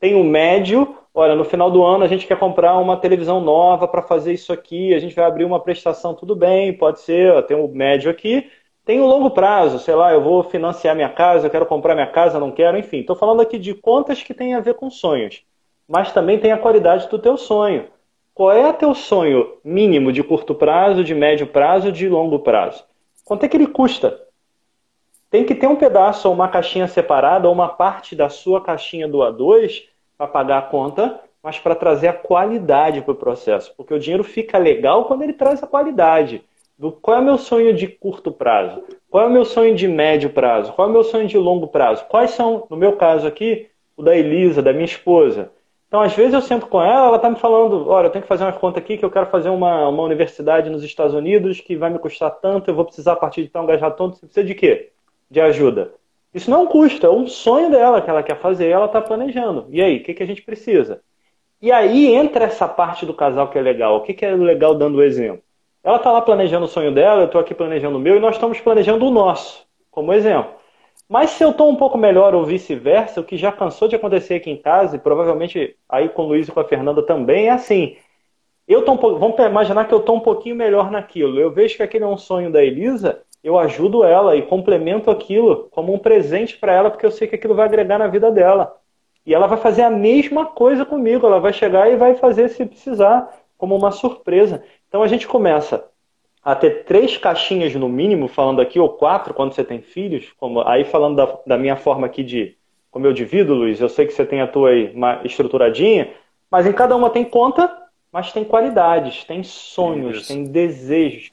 [0.00, 3.88] Tem o médio, olha, no final do ano a gente quer comprar uma televisão nova
[3.88, 7.42] para fazer isso aqui, a gente vai abrir uma prestação, tudo bem, pode ser, ó,
[7.42, 8.50] tem o médio aqui.
[8.84, 12.06] Tem o longo prazo, sei lá, eu vou financiar minha casa, eu quero comprar minha
[12.06, 12.98] casa, não quero, enfim.
[13.00, 15.42] Estou falando aqui de contas que têm a ver com sonhos.
[15.88, 17.88] Mas também tem a qualidade do teu sonho.
[18.34, 22.84] Qual é o teu sonho mínimo de curto prazo, de médio prazo, de longo prazo?
[23.24, 24.20] Quanto é que ele custa?
[25.30, 29.06] Tem que ter um pedaço ou uma caixinha separada ou uma parte da sua caixinha
[29.06, 29.84] do A2
[30.18, 33.72] para pagar a conta, mas para trazer a qualidade para o processo.
[33.76, 36.42] Porque o dinheiro fica legal quando ele traz a qualidade.
[36.76, 38.82] Do qual é o meu sonho de curto prazo?
[39.08, 40.72] Qual é o meu sonho de médio prazo?
[40.72, 42.04] Qual é o meu sonho de longo prazo?
[42.06, 45.52] Quais são, no meu caso aqui, o da Elisa, da minha esposa?
[45.94, 48.28] Então, às vezes eu sento com ela, ela está me falando, olha, eu tenho que
[48.28, 51.76] fazer uma conta aqui que eu quero fazer uma, uma universidade nos Estados Unidos que
[51.76, 54.16] vai me custar tanto, eu vou precisar a partir de tão gastar tanto.
[54.16, 54.90] Você precisa de quê?
[55.30, 55.94] De ajuda.
[56.34, 59.66] Isso não custo, é um sonho dela que ela quer fazer e ela está planejando.
[59.70, 61.00] E aí, o que, que a gente precisa?
[61.62, 63.98] E aí entra essa parte do casal que é legal.
[63.98, 65.44] O que, que é legal dando o exemplo?
[65.84, 68.34] Ela está lá planejando o sonho dela, eu estou aqui planejando o meu e nós
[68.34, 70.54] estamos planejando o nosso, como exemplo.
[71.14, 74.34] Mas se eu estou um pouco melhor ou vice-versa, o que já cansou de acontecer
[74.34, 77.50] aqui em casa, e provavelmente aí com o Luiz e com a Fernanda também, é
[77.50, 77.96] assim.
[78.66, 81.38] Eu tô um pouco, vamos imaginar que eu estou um pouquinho melhor naquilo.
[81.38, 85.68] Eu vejo que aquele é um sonho da Elisa, eu ajudo ela e complemento aquilo
[85.70, 88.76] como um presente para ela, porque eu sei que aquilo vai agregar na vida dela.
[89.24, 92.66] E ela vai fazer a mesma coisa comigo, ela vai chegar e vai fazer se
[92.66, 94.64] precisar, como uma surpresa.
[94.88, 95.88] Então a gente começa
[96.44, 100.60] a ter três caixinhas no mínimo, falando aqui, ou quatro quando você tem filhos, como
[100.68, 102.56] aí falando da, da minha forma aqui de
[102.90, 106.14] como eu divido, Luiz, eu sei que você tem a tua aí estruturadinha,
[106.48, 107.68] mas em cada uma tem conta,
[108.12, 110.28] mas tem qualidades, tem sonhos, Isso.
[110.28, 111.32] tem desejos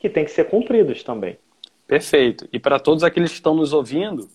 [0.00, 1.38] que tem que ser cumpridos também.
[1.86, 2.48] Perfeito.
[2.52, 4.28] E para todos aqueles que estão nos ouvindo,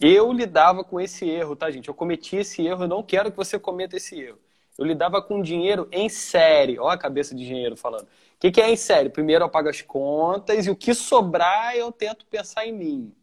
[0.00, 1.88] eu lidava com esse erro, tá, gente?
[1.88, 4.38] Eu cometi esse erro, eu não quero que você cometa esse erro.
[4.78, 6.78] Eu lidava com dinheiro em série.
[6.78, 8.06] Olha a cabeça de dinheiro falando
[8.42, 9.08] que, que é em série?
[9.08, 13.14] Primeiro eu pago as contas e o que sobrar eu tento pensar em mim.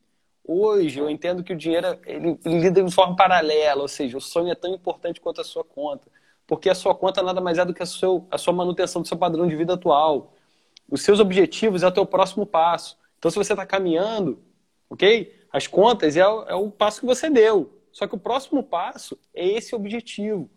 [0.45, 4.21] Hoje eu entendo que o dinheiro ele, ele lida de forma paralela, ou seja, o
[4.21, 6.07] sonho é tão importante quanto a sua conta.
[6.47, 9.07] Porque a sua conta nada mais é do que a, seu, a sua manutenção do
[9.09, 10.33] seu padrão de vida atual.
[10.89, 12.97] Os seus objetivos é o teu próximo passo.
[13.17, 14.41] Então, se você está caminhando,
[14.89, 15.35] ok?
[15.51, 17.77] As contas é, é o passo que você deu.
[17.91, 20.49] Só que o próximo passo é esse objetivo.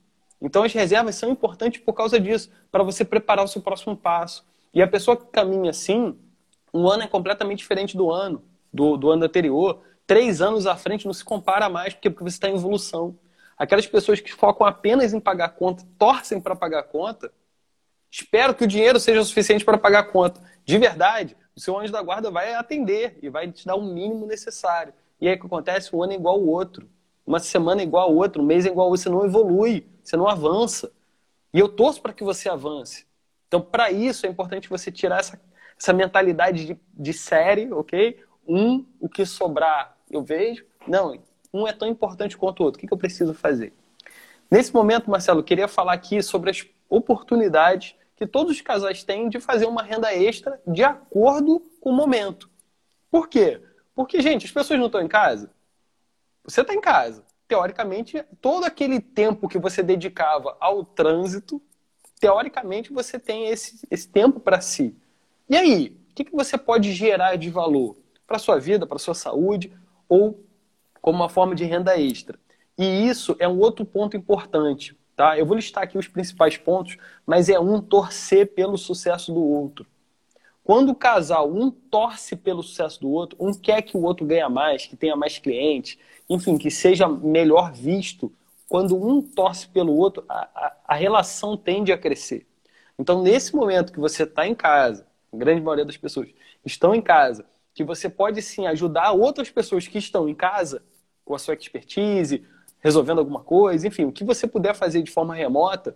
[0.43, 4.45] Então as reservas são importantes por causa disso, para você preparar o seu próximo passo.
[4.75, 6.19] E a pessoa que caminha assim,
[6.75, 9.81] um ano é completamente diferente do ano, do, do ano anterior.
[10.07, 13.17] Três anos à frente não se compara mais, porque, porque você está em evolução.
[13.57, 17.33] Aquelas pessoas que focam apenas em pagar conta, torcem para pagar conta,
[18.11, 20.41] espero que o dinheiro seja suficiente para pagar conta.
[20.65, 24.27] De verdade, o seu anjo da guarda vai atender e vai te dar o mínimo
[24.27, 24.93] necessário.
[25.21, 25.95] E aí o que acontece?
[25.95, 26.89] Um ano é igual ao outro.
[27.27, 29.03] Uma semana é igual ao outro, um mês é igual ao outro.
[29.03, 30.93] Você não evolui, você não avança.
[31.53, 33.07] E eu torço para que você avance.
[33.47, 35.41] Então, para isso, é importante você tirar essa,
[35.79, 38.19] essa mentalidade de, de série, ok?
[38.49, 40.65] Um, o que sobrar, eu vejo.
[40.87, 41.19] Não,
[41.53, 42.79] um é tão importante quanto o outro.
[42.79, 43.73] O que, que eu preciso fazer?
[44.51, 49.29] Nesse momento, Marcelo, eu queria falar aqui sobre as oportunidades que todos os casais têm
[49.29, 52.51] de fazer uma renda extra de acordo com o momento.
[53.11, 53.61] Por quê?
[53.95, 55.51] Porque, gente, as pessoas não estão em casa.
[56.45, 57.25] Você está em casa.
[57.47, 61.61] Teoricamente, todo aquele tempo que você dedicava ao trânsito,
[62.19, 64.97] teoricamente você tem esse, esse tempo para si.
[65.49, 69.15] E aí, o que, que você pode gerar de valor para sua vida, para sua
[69.15, 69.73] saúde
[70.09, 70.45] ou
[71.01, 72.39] como uma forma de renda extra?
[72.79, 74.97] E isso é um outro ponto importante.
[75.15, 75.39] Tá?
[75.39, 79.87] Eu vou listar aqui os principais pontos, mas é um torcer pelo sucesso do outro.
[80.73, 84.49] Quando o casal, um torce pelo sucesso do outro, um quer que o outro ganhe
[84.49, 85.99] mais, que tenha mais clientes,
[86.31, 88.33] enfim, que seja melhor visto,
[88.71, 92.47] quando um torce pelo outro, a, a, a relação tende a crescer.
[92.99, 96.31] Então, nesse momento que você está em casa, a grande maioria das pessoas
[96.65, 100.83] estão em casa, que você pode sim ajudar outras pessoas que estão em casa
[101.23, 102.47] com a sua expertise,
[102.81, 105.95] resolvendo alguma coisa, enfim, o que você puder fazer de forma remota.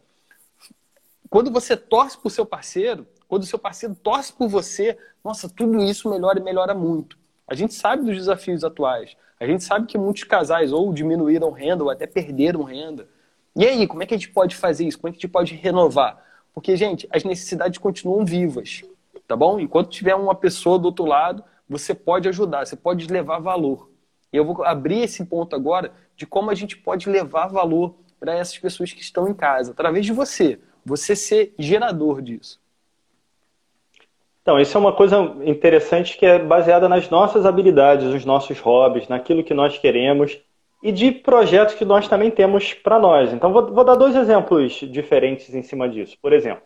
[1.30, 5.48] Quando você torce para o seu parceiro, quando o seu parceiro torce por você, nossa,
[5.48, 7.18] tudo isso melhora e melhora muito.
[7.46, 9.16] A gente sabe dos desafios atuais.
[9.38, 13.08] A gente sabe que muitos casais ou diminuíram renda ou até perderam renda.
[13.54, 14.98] E aí, como é que a gente pode fazer isso?
[14.98, 16.22] Como é que a gente pode renovar?
[16.54, 18.82] Porque, gente, as necessidades continuam vivas,
[19.28, 19.60] tá bom?
[19.60, 23.90] Enquanto tiver uma pessoa do outro lado, você pode ajudar, você pode levar valor.
[24.32, 28.34] E eu vou abrir esse ponto agora de como a gente pode levar valor para
[28.34, 30.58] essas pessoas que estão em casa, através de você.
[30.84, 32.60] Você ser gerador disso.
[34.46, 39.08] Então, isso é uma coisa interessante que é baseada nas nossas habilidades, nos nossos hobbies,
[39.08, 40.40] naquilo que nós queremos
[40.80, 43.32] e de projetos que nós também temos para nós.
[43.32, 46.16] Então, vou, vou, dar dois exemplos diferentes em cima disso.
[46.22, 46.62] Por exemplo,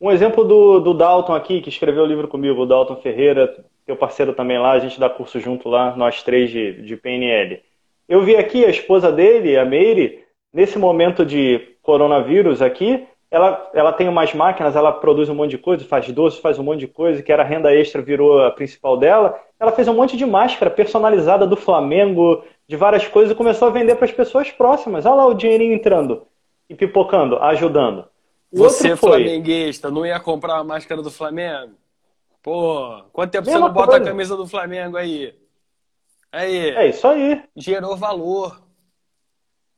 [0.00, 3.94] um exemplo do, do Dalton aqui, que escreveu o livro comigo, o Dalton Ferreira, teu
[3.94, 7.62] parceiro também lá, a gente dá curso junto lá, nós três de, de PNL.
[8.08, 13.92] Eu vi aqui a esposa dele, a Meire, nesse momento de coronavírus aqui, ela, ela
[13.92, 16.88] tem umas máquinas, ela produz um monte de coisa, faz doce, faz um monte de
[16.88, 19.38] coisa, que era a renda extra, virou a principal dela.
[19.60, 23.70] Ela fez um monte de máscara personalizada do Flamengo, de várias coisas, e começou a
[23.70, 25.04] vender para as pessoas próximas.
[25.04, 26.26] Olha lá o dinheirinho entrando
[26.70, 28.06] e pipocando, ajudando.
[28.50, 29.22] O você, foi...
[29.22, 31.74] flamenguista, não ia comprar uma máscara do Flamengo?
[32.42, 34.04] Pô, quanto tempo Mesma você não bota coisa.
[34.04, 35.34] a camisa do Flamengo aí?
[36.32, 36.70] Aí.
[36.70, 37.42] É isso aí.
[37.54, 38.67] Gerou valor.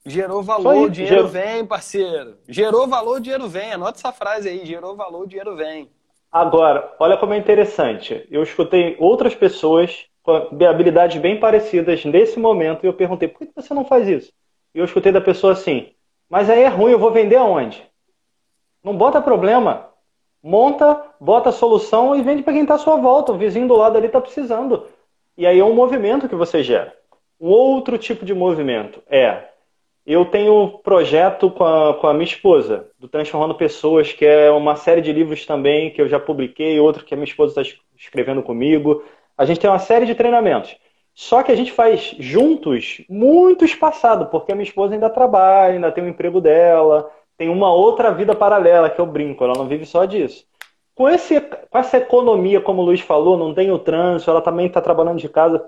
[0.05, 1.29] Gerou valor, aí, dinheiro gerou...
[1.29, 2.39] vem, parceiro.
[2.49, 3.73] Gerou valor, dinheiro vem.
[3.73, 4.65] Anota essa frase aí.
[4.65, 5.91] Gerou valor, dinheiro vem.
[6.33, 8.27] Agora, olha como é interessante.
[8.31, 10.33] Eu escutei outras pessoas com
[10.65, 14.33] habilidades bem parecidas nesse momento e eu perguntei, por que você não faz isso?
[14.75, 15.93] E eu escutei da pessoa assim,
[16.29, 17.85] mas aí é ruim, eu vou vender aonde?
[18.83, 19.89] Não bota problema.
[20.43, 23.33] Monta, bota a solução e vende para quem está à sua volta.
[23.33, 24.87] O vizinho do lado ali está precisando.
[25.37, 26.95] E aí é um movimento que você gera.
[27.39, 29.50] Um outro tipo de movimento é
[30.13, 34.51] eu tenho um projeto com a, com a minha esposa, do Transformando Pessoas, que é
[34.51, 37.79] uma série de livros também que eu já publiquei, outro que a minha esposa está
[37.99, 39.05] escrevendo comigo.
[39.37, 40.77] A gente tem uma série de treinamentos.
[41.15, 45.93] Só que a gente faz juntos muito espaçado, porque a minha esposa ainda trabalha, ainda
[45.93, 49.67] tem o um emprego dela, tem uma outra vida paralela que eu brinco, ela não
[49.67, 50.45] vive só disso.
[50.95, 54.67] Com, esse, com essa economia, como o Luiz falou, não tem o trânsito, ela também
[54.67, 55.65] está trabalhando de casa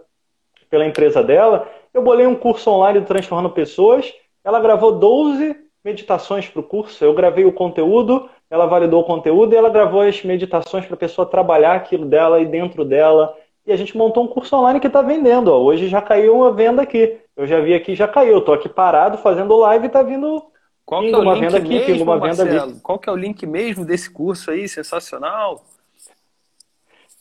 [0.69, 1.69] pela empresa dela.
[1.93, 4.13] Eu bolei um curso online do Transformando Pessoas.
[4.45, 7.05] Ela gravou 12 meditações para o curso.
[7.05, 10.99] Eu gravei o conteúdo, ela validou o conteúdo e ela gravou as meditações para a
[10.99, 13.37] pessoa trabalhar aquilo dela e dentro dela.
[13.67, 15.49] E a gente montou um curso online que está vendendo.
[15.49, 15.61] Ó.
[15.61, 17.19] Hoje já caiu uma venda aqui.
[17.37, 18.39] Eu já vi aqui, já caiu.
[18.39, 20.43] Estou aqui parado fazendo live e está vindo
[20.85, 22.81] qual é o link aqui, mesmo, uma venda Ali.
[22.81, 24.69] Qual que é o link mesmo desse curso aí?
[24.69, 25.63] Sensacional.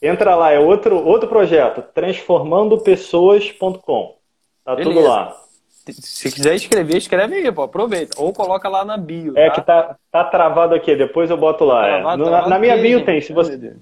[0.02, 4.16] Entra lá, é outro, outro projeto, transformandopessoas.com.
[4.64, 4.94] Tá Beleza.
[4.94, 5.36] tudo lá.
[5.90, 8.20] Se quiser escrever, escreve aí, pô, aproveita.
[8.20, 9.36] Ou coloca lá na bio.
[9.36, 9.54] É tá?
[9.54, 11.86] que tá, tá travado aqui, depois eu boto lá.
[11.86, 11.90] É.
[11.94, 12.26] Travado, é.
[12.26, 13.74] travado na, na minha bio gente, tem, se você.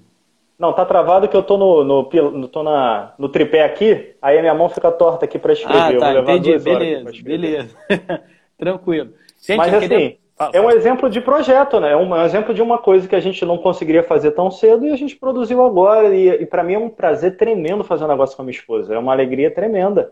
[0.57, 4.37] Não, tá travado que eu tô no, no, no, tô na, no tripé aqui, aí
[4.37, 5.97] a minha mão fica torta aqui para escrever.
[5.97, 6.57] Ah, tá, entendi.
[6.59, 7.77] Beleza, beleza.
[8.57, 9.11] Tranquilo.
[9.41, 10.17] Gente, Mas assim, queria...
[10.53, 11.93] é um exemplo de projeto, né?
[11.93, 14.51] É um, é um, exemplo de uma coisa que a gente não conseguiria fazer tão
[14.51, 16.15] cedo e a gente produziu agora.
[16.15, 18.93] E, e para mim é um prazer tremendo fazer um negócio com a minha esposa.
[18.93, 20.11] É uma alegria tremenda.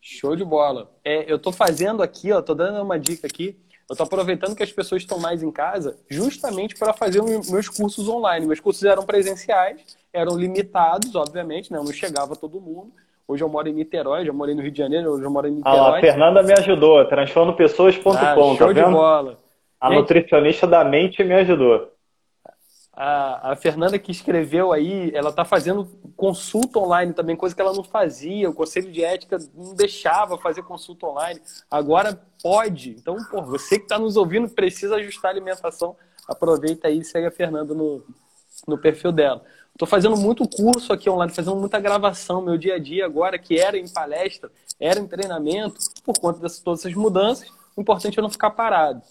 [0.00, 0.90] Show de bola.
[1.04, 3.58] É, eu tô fazendo aqui, ó, tô dando uma dica aqui
[3.88, 8.06] eu estou aproveitando que as pessoas estão mais em casa justamente para fazer meus cursos
[8.06, 8.46] online.
[8.46, 11.78] Meus cursos eram presenciais, eram limitados, obviamente, né?
[11.78, 12.92] não chegava todo mundo.
[13.26, 15.52] Hoje eu moro em Niterói, já morei no Rio de Janeiro, hoje eu moro em
[15.52, 15.78] Niterói.
[15.78, 19.38] Ah a Fernanda me ajudou, transformopessoas.com, ah, tá show de bola.
[19.80, 21.90] A Gente, nutricionista da mente me ajudou
[23.00, 27.72] a, a Fernanda que escreveu aí, ela está fazendo consulta online também, coisa que ela
[27.72, 28.50] não fazia.
[28.50, 31.40] O Conselho de Ética não deixava fazer consulta online.
[31.70, 32.96] Agora pode.
[32.98, 35.94] Então, pô, você que está nos ouvindo precisa ajustar a alimentação.
[36.26, 38.02] Aproveita aí e segue a Fernanda no,
[38.66, 39.44] no perfil dela.
[39.72, 42.42] Estou fazendo muito curso aqui online, fazendo muita gravação.
[42.42, 46.60] Meu dia a dia agora, que era em palestra, era em treinamento, por conta de
[46.60, 49.02] todas essas mudanças, o importante é não ficar parado.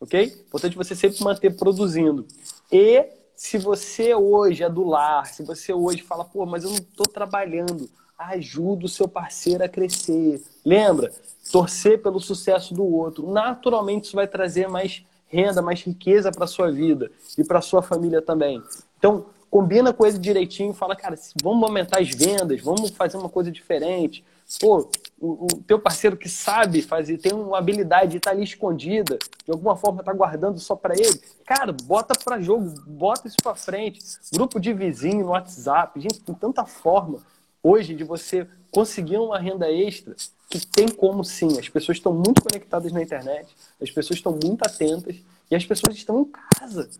[0.00, 0.44] Ok?
[0.48, 2.26] Importante você sempre manter produzindo.
[2.72, 3.06] E
[3.44, 7.06] se você hoje é do lar, se você hoje fala, pô, mas eu não estou
[7.06, 10.42] trabalhando, ajuda o seu parceiro a crescer.
[10.64, 11.12] Lembra?
[11.52, 13.30] Torcer pelo sucesso do outro.
[13.30, 18.22] Naturalmente isso vai trazer mais renda, mais riqueza para sua vida e para sua família
[18.22, 18.62] também.
[18.96, 23.52] Então, combina com ele direitinho, fala, cara, vamos aumentar as vendas, vamos fazer uma coisa
[23.52, 24.24] diferente.
[24.58, 29.16] Pô, o, o teu parceiro que sabe fazer, tem uma habilidade e tá ali escondida,
[29.16, 33.54] de alguma forma tá guardando só para ele, cara, bota para jogo, bota isso para
[33.54, 34.00] frente.
[34.32, 37.20] Grupo de vizinho no WhatsApp, gente, tem tanta forma
[37.62, 40.16] hoje de você conseguir uma renda extra
[40.50, 41.60] que tem como sim.
[41.60, 45.14] As pessoas estão muito conectadas na internet, as pessoas estão muito atentas
[45.48, 46.90] e as pessoas estão em casa.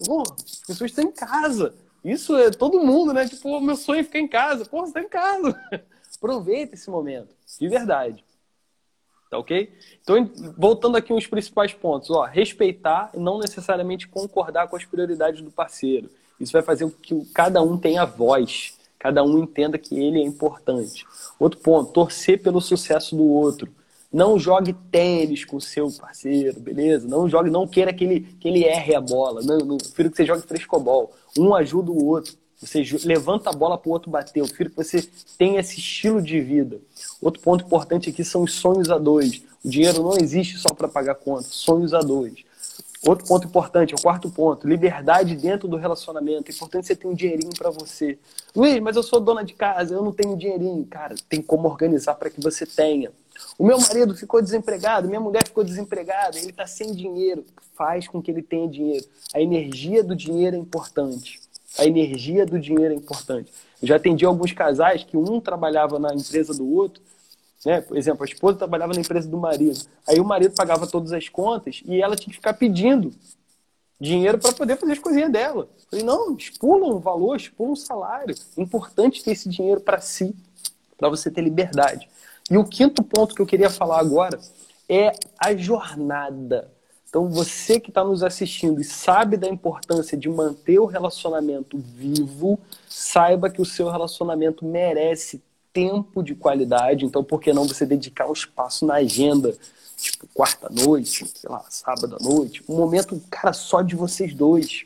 [0.00, 1.74] As pessoas estão em casa.
[2.04, 3.26] Isso é todo mundo, né?
[3.28, 4.64] Tipo, meu sonho é ficar em casa.
[4.64, 5.60] Pô, você tá em casa.
[6.16, 8.24] Aproveita esse momento, de verdade.
[9.30, 9.70] Tá ok?
[10.02, 12.10] Então, voltando aqui uns principais pontos.
[12.10, 16.08] Ó, respeitar e não necessariamente concordar com as prioridades do parceiro.
[16.40, 18.74] Isso vai fazer com que cada um tenha voz.
[18.98, 21.06] Cada um entenda que ele é importante.
[21.38, 23.72] Outro ponto, torcer pelo sucesso do outro.
[24.10, 27.06] Não jogue tênis com seu parceiro, beleza?
[27.06, 29.42] Não jogue, não queira que ele, que ele erre a bola.
[29.42, 31.12] Não, não, prefiro que você jogue frescobol.
[31.38, 32.34] Um ajuda o outro.
[32.60, 34.40] Você levanta a bola para o outro bater.
[34.40, 36.80] Eu prefiro que você tenha esse estilo de vida.
[37.20, 39.42] Outro ponto importante aqui são os sonhos a dois.
[39.62, 41.46] O dinheiro não existe só para pagar contas.
[41.48, 42.48] Sonhos a dois.
[43.06, 46.50] Outro ponto importante, o quarto ponto, liberdade dentro do relacionamento.
[46.50, 48.18] É importante você ter um dinheirinho para você.
[48.56, 50.84] Luiz, mas eu sou dona de casa, eu não tenho dinheirinho.
[50.86, 53.12] Cara, tem como organizar para que você tenha.
[53.58, 57.44] O meu marido ficou desempregado, minha mulher ficou desempregada, ele está sem dinheiro.
[57.74, 59.04] Faz com que ele tenha dinheiro.
[59.34, 61.40] A energia do dinheiro é importante.
[61.78, 63.52] A energia do dinheiro é importante.
[63.80, 67.02] Eu já atendi alguns casais que um trabalhava na empresa do outro,
[67.64, 67.80] né?
[67.80, 69.80] Por exemplo, a esposa trabalhava na empresa do marido.
[70.06, 73.12] Aí o marido pagava todas as contas e ela tinha que ficar pedindo
[74.00, 75.68] dinheiro para poder fazer as coisinhas dela.
[75.76, 78.34] Eu falei, não, expula um valor, expula um salário.
[78.56, 80.34] É importante ter esse dinheiro para si,
[80.96, 82.08] para você ter liberdade.
[82.50, 84.38] E o quinto ponto que eu queria falar agora
[84.88, 86.70] é a jornada.
[87.08, 92.58] Então, você que está nos assistindo e sabe da importância de manter o relacionamento vivo,
[92.86, 97.06] saiba que o seu relacionamento merece tempo de qualidade.
[97.06, 99.56] Então, por que não você dedicar um espaço na agenda,
[99.96, 104.84] tipo quarta-noite, sei lá, sábado-noite, um momento, cara, só de vocês dois.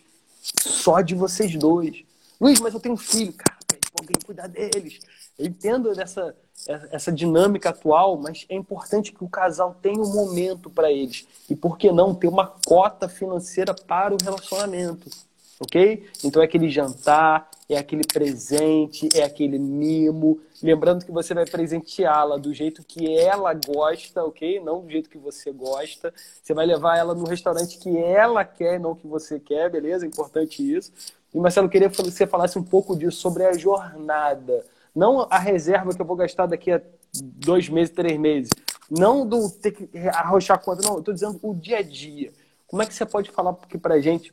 [0.60, 2.04] Só de vocês dois.
[2.40, 5.00] Luiz, mas eu tenho um filho, cara, pra alguém cuidar deles.
[5.42, 6.34] Eu entendo dessa
[6.66, 11.26] essa dinâmica atual, mas é importante que o casal tenha um momento para eles.
[11.50, 15.10] E por que não ter uma cota financeira para o relacionamento?
[15.58, 16.08] Ok?
[16.24, 20.40] Então é aquele jantar, é aquele presente, é aquele mimo.
[20.62, 24.60] Lembrando que você vai presenteá-la do jeito que ela gosta, ok?
[24.60, 26.14] Não do jeito que você gosta.
[26.40, 30.06] Você vai levar ela no restaurante que ela quer, não que você quer, beleza?
[30.06, 30.92] Importante isso.
[31.34, 35.94] E Marcelo, queria que você falasse um pouco disso sobre a jornada não a reserva
[35.94, 36.80] que eu vou gastar daqui a
[37.14, 38.50] dois meses, três meses.
[38.90, 40.82] Não do ter que arrochar conta.
[40.82, 42.32] Não, eu estou dizendo o dia a dia.
[42.66, 44.32] Como é que você pode falar aqui pra gente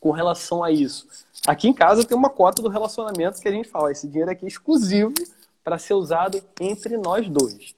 [0.00, 1.06] com relação a isso?
[1.46, 3.90] Aqui em casa tem uma cota do relacionamento que a gente fala.
[3.90, 5.14] Esse dinheiro aqui é exclusivo
[5.64, 7.74] para ser usado entre nós dois.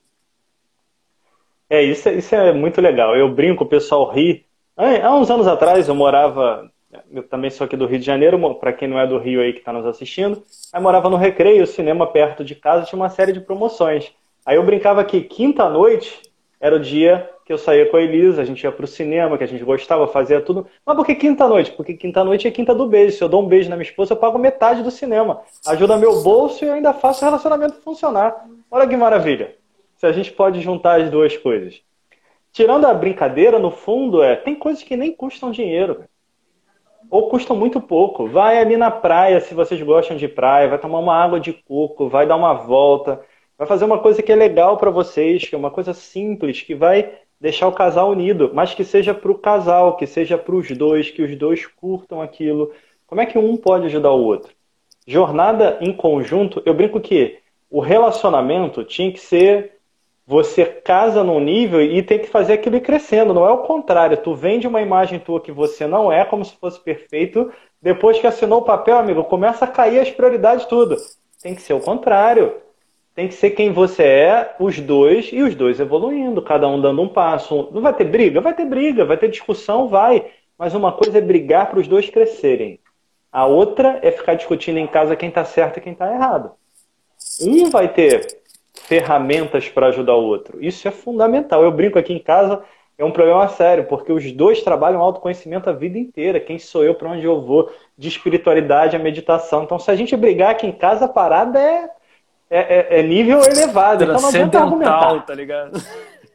[1.69, 3.17] É isso, é, isso é muito legal.
[3.17, 4.45] Eu brinco, o pessoal ri.
[4.77, 6.71] Há uns anos atrás eu morava
[7.13, 9.53] eu também sou aqui do Rio de Janeiro, para quem não é do Rio aí
[9.53, 10.43] que está nos assistindo.
[10.73, 14.13] Aí morava no Recreio, cinema perto de casa, tinha uma série de promoções.
[14.45, 16.21] Aí eu brincava que quinta-noite
[16.61, 19.43] era o dia que eu saía com a Elisa, a gente ia pro cinema, que
[19.43, 20.67] a gente gostava, fazia tudo.
[20.85, 21.73] Mas por que quinta-noite?
[21.73, 23.17] Porque quinta-noite é quinta do beijo.
[23.17, 25.41] Se eu dou um beijo na minha esposa, eu pago metade do cinema.
[25.67, 28.47] Ajuda meu bolso e eu ainda faço o relacionamento funcionar.
[28.71, 29.57] Olha que maravilha.
[29.97, 31.81] Se a gente pode juntar as duas coisas.
[32.53, 36.05] Tirando a brincadeira, no fundo, é tem coisas que nem custam dinheiro.
[37.11, 38.29] Ou custam muito pouco.
[38.29, 42.09] Vai ali na praia, se vocês gostam de praia, vai tomar uma água de coco,
[42.09, 43.21] vai dar uma volta,
[43.59, 46.75] vai fazer uma coisa que é legal para vocês, que é uma coisa simples, que
[46.75, 50.71] vai deixar o casal unido, mas que seja para o casal, que seja para os
[50.71, 52.71] dois, que os dois curtam aquilo.
[53.07, 54.53] Como é que um pode ajudar o outro?
[55.07, 57.39] Jornada em conjunto, eu brinco que
[57.69, 59.80] o relacionamento tinha que ser
[60.31, 63.35] você casa num nível e tem que fazer aquilo ir crescendo.
[63.35, 64.17] Não é o contrário.
[64.17, 67.53] Tu vende uma imagem tua que você não é, como se fosse perfeito.
[67.83, 70.97] Depois que assinou o papel, amigo, começa a cair as prioridades tudo.
[71.43, 72.55] Tem que ser o contrário.
[73.13, 77.03] Tem que ser quem você é, os dois, e os dois evoluindo, cada um dando
[77.03, 77.69] um passo.
[77.73, 78.41] Não vai ter briga?
[78.41, 80.31] Vai ter briga, vai ter discussão, vai.
[80.57, 82.79] Mas uma coisa é brigar para os dois crescerem.
[83.33, 86.53] A outra é ficar discutindo em casa quem está certo e quem está errado.
[87.43, 88.40] Um vai ter
[88.91, 90.59] ferramentas para ajudar o outro.
[90.61, 91.63] Isso é fundamental.
[91.63, 92.61] Eu brinco aqui em casa,
[92.99, 96.41] é um problema sério, porque os dois trabalham autoconhecimento a vida inteira.
[96.41, 99.63] Quem sou eu, para onde eu vou, de espiritualidade a meditação.
[99.63, 101.89] Então, se a gente brigar aqui em casa, a parada é,
[102.51, 104.03] é, é, é nível elevado.
[104.03, 105.25] Então, não adianta argumentar.
[105.25, 105.81] Tá ligado?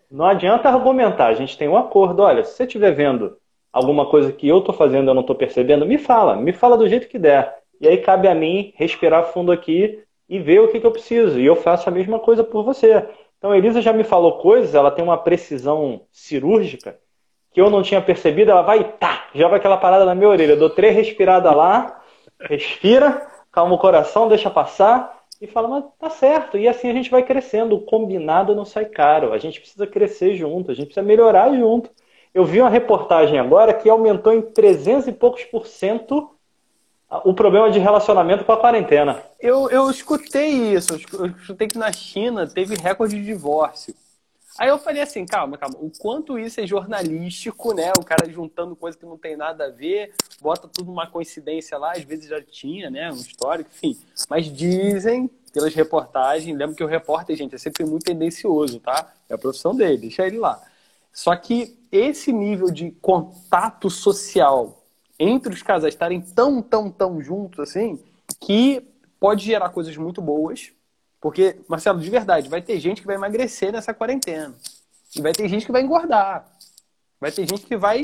[0.09, 1.27] Não adianta argumentar.
[1.27, 2.23] A gente tem um acordo.
[2.23, 3.35] Olha, se você estiver vendo
[3.73, 6.37] alguma coisa que eu estou fazendo e eu não estou percebendo, me fala.
[6.37, 7.53] Me fala do jeito que der.
[7.81, 11.39] E aí cabe a mim respirar fundo aqui e ver o que, que eu preciso.
[11.39, 13.07] E eu faço a mesma coisa por você.
[13.37, 16.97] Então, a Elisa já me falou coisas, ela tem uma precisão cirúrgica
[17.51, 18.51] que eu não tinha percebido.
[18.51, 20.53] Ela vai, tá, joga aquela parada na minha orelha.
[20.53, 22.01] Eu dou três respiradas lá,
[22.41, 26.57] respira, calma o coração, deixa passar e fala, mas tá certo.
[26.57, 27.75] E assim a gente vai crescendo.
[27.75, 29.31] O combinado não sai caro.
[29.31, 31.89] A gente precisa crescer junto, a gente precisa melhorar junto.
[32.33, 36.34] Eu vi uma reportagem agora que aumentou em 300 e poucos por cento
[37.09, 39.21] o problema de relacionamento com a quarentena.
[39.39, 43.93] Eu, eu escutei isso, eu escutei que na China teve recorde de divórcio.
[44.57, 47.91] Aí eu falei assim, calma, calma, o quanto isso é jornalístico, né?
[47.97, 51.91] O cara juntando coisa que não tem nada a ver, bota tudo uma coincidência lá,
[51.91, 53.11] às vezes já tinha, né?
[53.11, 53.99] Um histórico, enfim.
[54.29, 59.13] Mas dizem, pelas reportagens, lembra que o repórter, gente, é sempre muito tendencioso, tá?
[59.27, 60.61] É a profissão dele, deixa ele lá.
[61.11, 64.74] Só que esse nível de contato social
[65.19, 67.99] entre os casais estarem tão, tão, tão juntos assim,
[68.39, 68.83] que
[69.19, 70.71] pode gerar coisas muito boas.
[71.19, 74.53] Porque, Marcelo, de verdade, vai ter gente que vai emagrecer nessa quarentena.
[75.15, 76.45] E vai ter gente que vai engordar.
[77.19, 78.03] Vai ter gente que vai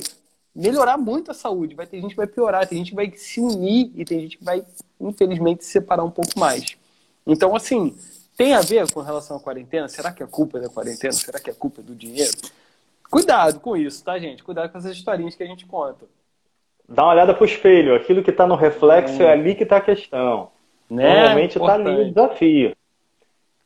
[0.55, 1.75] melhorar muito a saúde.
[1.75, 2.67] Vai ter gente que vai piorar.
[2.67, 4.65] Tem gente que vai se unir e tem gente que vai,
[4.99, 6.77] infelizmente, se separar um pouco mais.
[7.27, 7.95] Então, assim,
[8.35, 9.87] tem a ver com relação à quarentena?
[9.87, 11.13] Será que é culpa da quarentena?
[11.13, 12.35] Será que é culpa do dinheiro?
[13.09, 14.43] Cuidado com isso, tá, gente?
[14.43, 16.05] Cuidado com essas historinhas que a gente conta.
[16.93, 17.95] Dá uma olhada pro espelho.
[17.95, 20.49] Aquilo que está no reflexo é, é ali que está a questão.
[20.89, 21.19] Né?
[21.19, 22.75] Normalmente está ali o desafio.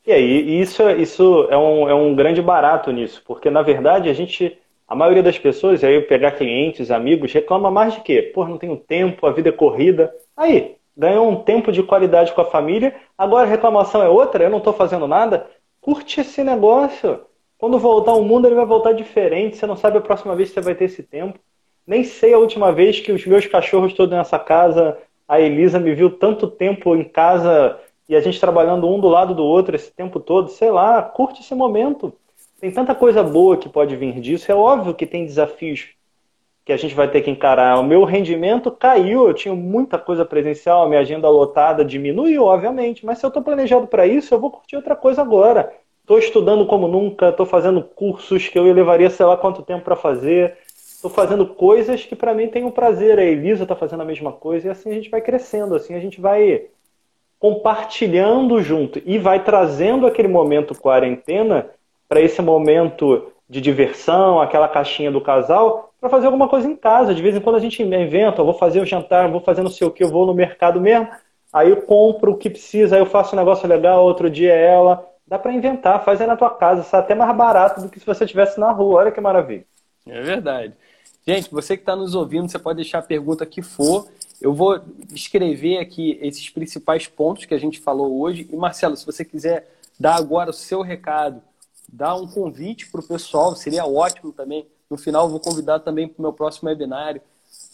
[0.06, 4.08] E aí, isso, é, isso é, um, é um grande barato nisso, porque na verdade
[4.08, 4.56] a gente,
[4.88, 8.22] a maioria das pessoas, aí pegar clientes, amigos, reclama mais de quê?
[8.22, 10.14] Pô, não tenho tempo, a vida é corrida.
[10.38, 14.50] Aí, ganhou um tempo de qualidade com a família, agora a reclamação é outra, eu
[14.52, 15.50] não estou fazendo nada.
[15.82, 17.22] Curte esse negócio.
[17.58, 20.54] Quando voltar ao mundo, ele vai voltar diferente, você não sabe a próxima vez que
[20.54, 21.40] você vai ter esse tempo.
[21.86, 25.94] Nem sei a última vez que os meus cachorros todos nessa casa, a Elisa me
[25.94, 29.92] viu tanto tempo em casa e a gente trabalhando um do lado do outro esse
[29.92, 30.50] tempo todo.
[30.50, 32.14] Sei lá, curte esse momento.
[32.60, 34.52] Tem tanta coisa boa que pode vir disso.
[34.52, 35.90] É óbvio que tem desafios
[36.66, 37.80] que a gente vai ter que encarar.
[37.80, 43.20] O meu rendimento caiu, eu tinha muita coisa presencial, minha agenda lotada diminuiu, obviamente, mas
[43.20, 45.72] se eu estou planejado para isso, eu vou curtir outra coisa agora.
[46.02, 49.96] Estou estudando como nunca, estou fazendo cursos que eu levaria sei lá quanto tempo para
[49.96, 50.58] fazer.
[51.06, 53.20] Estou fazendo coisas que para mim tem um prazer.
[53.20, 56.00] A Elisa está fazendo a mesma coisa e assim a gente vai crescendo, assim a
[56.00, 56.66] gente vai
[57.38, 61.70] compartilhando junto e vai trazendo aquele momento quarentena
[62.10, 67.14] para esse momento de diversão, aquela caixinha do casal, para fazer alguma coisa em casa.
[67.14, 69.86] De vez em quando a gente inventa, vou fazer o jantar, vou fazer não sei
[69.86, 71.08] o que, eu vou no mercado mesmo,
[71.54, 74.74] aí eu compro o que precisa, aí eu faço um negócio legal, outro dia é
[74.74, 75.08] ela.
[75.28, 78.06] Dá para inventar, faz aí na tua casa, sai até mais barato do que se
[78.08, 79.02] você estivesse na rua.
[79.02, 79.66] Olha que maravilha.
[80.08, 80.74] É verdade.
[81.28, 84.08] Gente, você que está nos ouvindo, você pode deixar a pergunta que for.
[84.40, 84.80] Eu vou
[85.12, 88.48] escrever aqui esses principais pontos que a gente falou hoje.
[88.52, 89.68] E, Marcelo, se você quiser
[90.00, 91.42] dar agora o seu recado,
[91.92, 94.68] dar um convite para o pessoal, seria ótimo também.
[94.88, 97.20] No final, vou convidar também para o meu próximo webinário.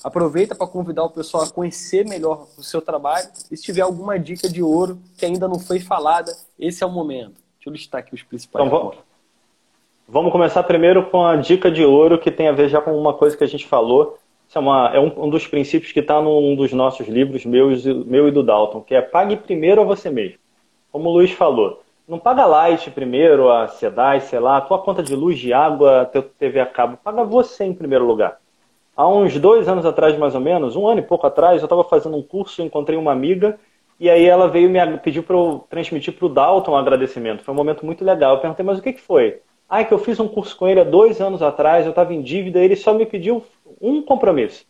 [0.01, 3.27] Aproveita para convidar o pessoal a conhecer melhor o seu trabalho.
[3.51, 6.89] E se tiver alguma dica de ouro que ainda não foi falada, esse é o
[6.89, 7.33] momento.
[7.57, 9.10] Deixa eu listar aqui os principais então, pontos.
[10.13, 13.13] Vamos começar primeiro com a dica de ouro, que tem a ver já com uma
[13.13, 14.17] coisa que a gente falou.
[14.45, 17.85] Isso é, uma, é um, um, dos princípios que está num dos nossos livros, meus,
[17.85, 20.37] meu e do Dalton, que é pague primeiro a você mesmo.
[20.91, 25.15] Como o Luiz falou, não paga light primeiro, a SEDAI, sei lá, tua conta de
[25.15, 26.97] luz, de água, teu TV a cabo.
[27.01, 28.37] Paga você em primeiro lugar.
[28.97, 31.85] Há uns dois anos atrás, mais ou menos, um ano e pouco atrás, eu estava
[31.85, 33.57] fazendo um curso, encontrei uma amiga
[33.97, 37.43] e aí ela veio me pediu para eu transmitir para o Dalton um agradecimento.
[37.43, 38.33] Foi um momento muito legal.
[38.33, 39.39] Eu perguntei, mas o que, que foi?
[39.73, 42.21] Ah, que eu fiz um curso com ele há dois anos atrás, eu estava em
[42.21, 43.41] dívida, ele só me pediu
[43.81, 44.65] um compromisso.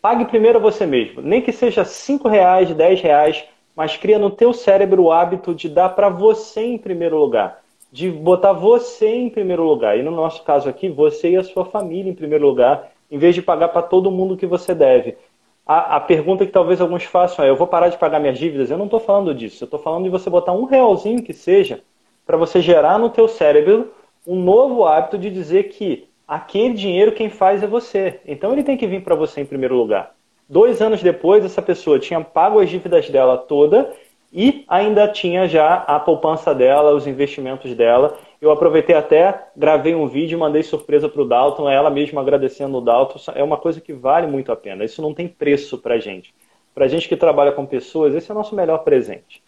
[0.00, 1.20] Pague primeiro você mesmo.
[1.20, 3.44] Nem que seja cinco reais, dez reais,
[3.74, 7.60] mas cria no teu cérebro o hábito de dar para você em primeiro lugar.
[7.90, 9.98] De botar você em primeiro lugar.
[9.98, 13.34] E no nosso caso aqui, você e a sua família em primeiro lugar, em vez
[13.34, 15.16] de pagar para todo mundo que você deve.
[15.66, 18.70] A, a, pergunta que talvez alguns façam é: eu vou parar de pagar minhas dívidas?
[18.70, 19.64] Eu não estou falando disso.
[19.64, 21.82] Eu estou falando de você botar um realzinho que seja
[22.24, 23.90] para você gerar no teu cérebro
[24.26, 28.20] um novo hábito de dizer que aquele dinheiro quem faz é você.
[28.26, 30.14] Então ele tem que vir para você em primeiro lugar.
[30.48, 33.92] Dois anos depois, essa pessoa tinha pago as dívidas dela toda
[34.32, 38.18] e ainda tinha já a poupança dela, os investimentos dela.
[38.40, 42.80] Eu aproveitei até, gravei um vídeo mandei surpresa para o Dalton, ela mesma agradecendo o
[42.80, 43.18] Dalton.
[43.34, 44.84] É uma coisa que vale muito a pena.
[44.84, 46.34] Isso não tem preço para gente.
[46.74, 49.42] Para gente que trabalha com pessoas, esse é o nosso melhor presente.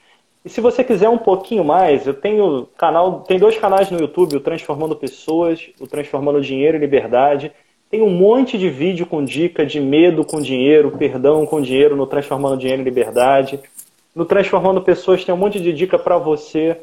[0.44, 4.36] E se você quiser um pouquinho mais, eu tenho canal, tem dois canais no YouTube,
[4.36, 7.52] o Transformando Pessoas, o Transformando Dinheiro e Liberdade.
[7.90, 12.06] Tem um monte de vídeo com dica de medo com dinheiro, perdão com dinheiro no
[12.06, 13.60] Transformando Dinheiro e Liberdade.
[14.14, 16.76] No Transformando Pessoas tem um monte de dica para você.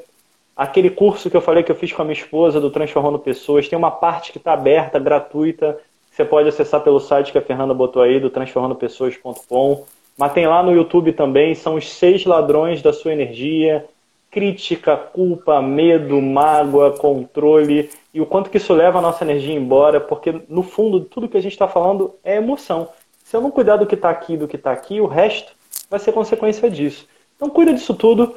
[0.56, 3.68] Aquele curso que eu falei que eu fiz com a minha esposa do Transformando Pessoas,
[3.68, 5.78] tem uma parte que está aberta, gratuita.
[6.12, 9.84] Você pode acessar pelo site que a Fernanda botou aí, do transformandopessoas.com.
[10.18, 13.86] Mas tem lá no YouTube também, são os seis ladrões da sua energia,
[14.32, 20.00] crítica, culpa, medo, mágoa, controle e o quanto que isso leva a nossa energia embora,
[20.00, 22.90] porque no fundo tudo que a gente está falando é emoção.
[23.24, 25.54] Se eu não cuidar do que está aqui, do que está aqui, o resto
[25.90, 27.08] vai ser consequência disso.
[27.36, 28.36] Então cuida disso tudo.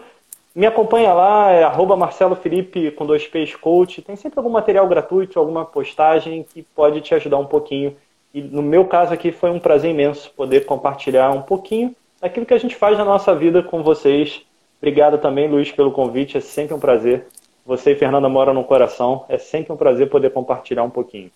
[0.55, 4.03] Me acompanha lá, é arroba Marcelo Felipe com dois P's Coach.
[4.03, 7.97] Tem sempre algum material gratuito, alguma postagem que pode te ajudar um pouquinho
[8.33, 12.55] e no meu caso aqui foi um prazer imenso poder compartilhar um pouquinho daquilo que
[12.55, 14.43] a gente faz na nossa vida com vocês.
[14.79, 16.37] Obrigado também, Luiz, pelo convite.
[16.37, 17.27] É sempre um prazer.
[17.65, 19.25] Você e Fernanda moram no coração.
[19.29, 21.31] É sempre um prazer poder compartilhar um pouquinho.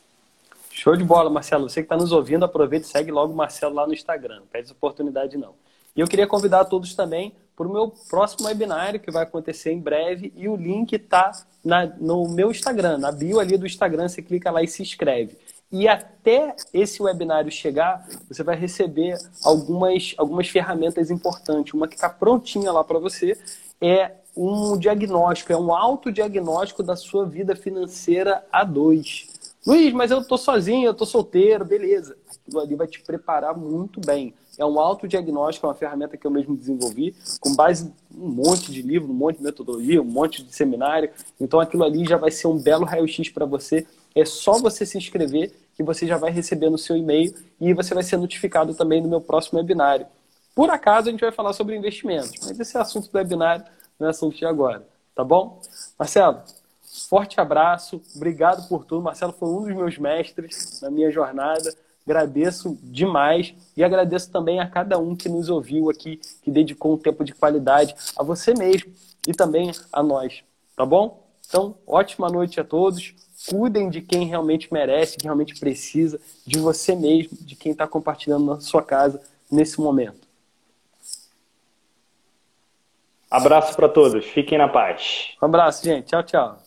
[0.71, 1.69] Show de bola, Marcelo.
[1.69, 4.41] Você que está nos ouvindo, aproveita e segue logo o Marcelo lá no Instagram.
[4.41, 5.55] Não perde oportunidade, não.
[5.95, 9.79] E eu queria convidar todos também para o meu próximo webinário, que vai acontecer em
[9.79, 10.33] breve.
[10.35, 11.33] E o link está
[12.01, 14.09] no meu Instagram, na bio ali do Instagram.
[14.09, 15.37] Você clica lá e se inscreve.
[15.73, 21.73] E até esse webinário chegar, você vai receber algumas, algumas ferramentas importantes.
[21.73, 23.39] Uma que está prontinha lá para você
[23.81, 29.29] é um diagnóstico, é um autodiagnóstico da sua vida financeira a dois.
[29.67, 32.17] Luiz, mas eu estou sozinho, eu estou solteiro, beleza.
[32.29, 34.35] Aquilo ali vai te preparar muito bem.
[34.59, 38.71] É um autodiagnóstico, é uma ferramenta que eu mesmo desenvolvi, com base em um monte
[38.71, 41.11] de livro, um monte de metodologia, um monte de seminário.
[41.41, 43.87] Então aquilo ali já vai ser um belo raio-x para você.
[44.15, 45.53] É só você se inscrever
[45.83, 49.09] que você já vai receber no seu e-mail e você vai ser notificado também no
[49.09, 50.07] meu próximo webinário.
[50.55, 53.65] Por acaso a gente vai falar sobre investimentos, mas esse é assunto do webinário,
[53.99, 55.61] não é assunto de agora, tá bom?
[55.99, 56.43] Marcelo,
[57.09, 59.03] forte abraço, obrigado por tudo.
[59.03, 61.75] Marcelo foi um dos meus mestres na minha jornada.
[62.05, 66.99] Agradeço demais e agradeço também a cada um que nos ouviu aqui, que dedicou um
[66.99, 68.93] tempo de qualidade a você mesmo
[69.27, 70.43] e também a nós,
[70.77, 71.23] tá bom?
[71.47, 73.15] Então, ótima noite a todos.
[73.49, 78.47] Cuidem de quem realmente merece, quem realmente precisa, de você mesmo, de quem está compartilhando
[78.47, 79.21] na sua casa
[79.51, 80.29] nesse momento.
[83.31, 84.27] Abraço para todos.
[84.27, 85.31] Fiquem na paz.
[85.43, 86.07] Um abraço, gente.
[86.07, 86.62] Tchau, tchau.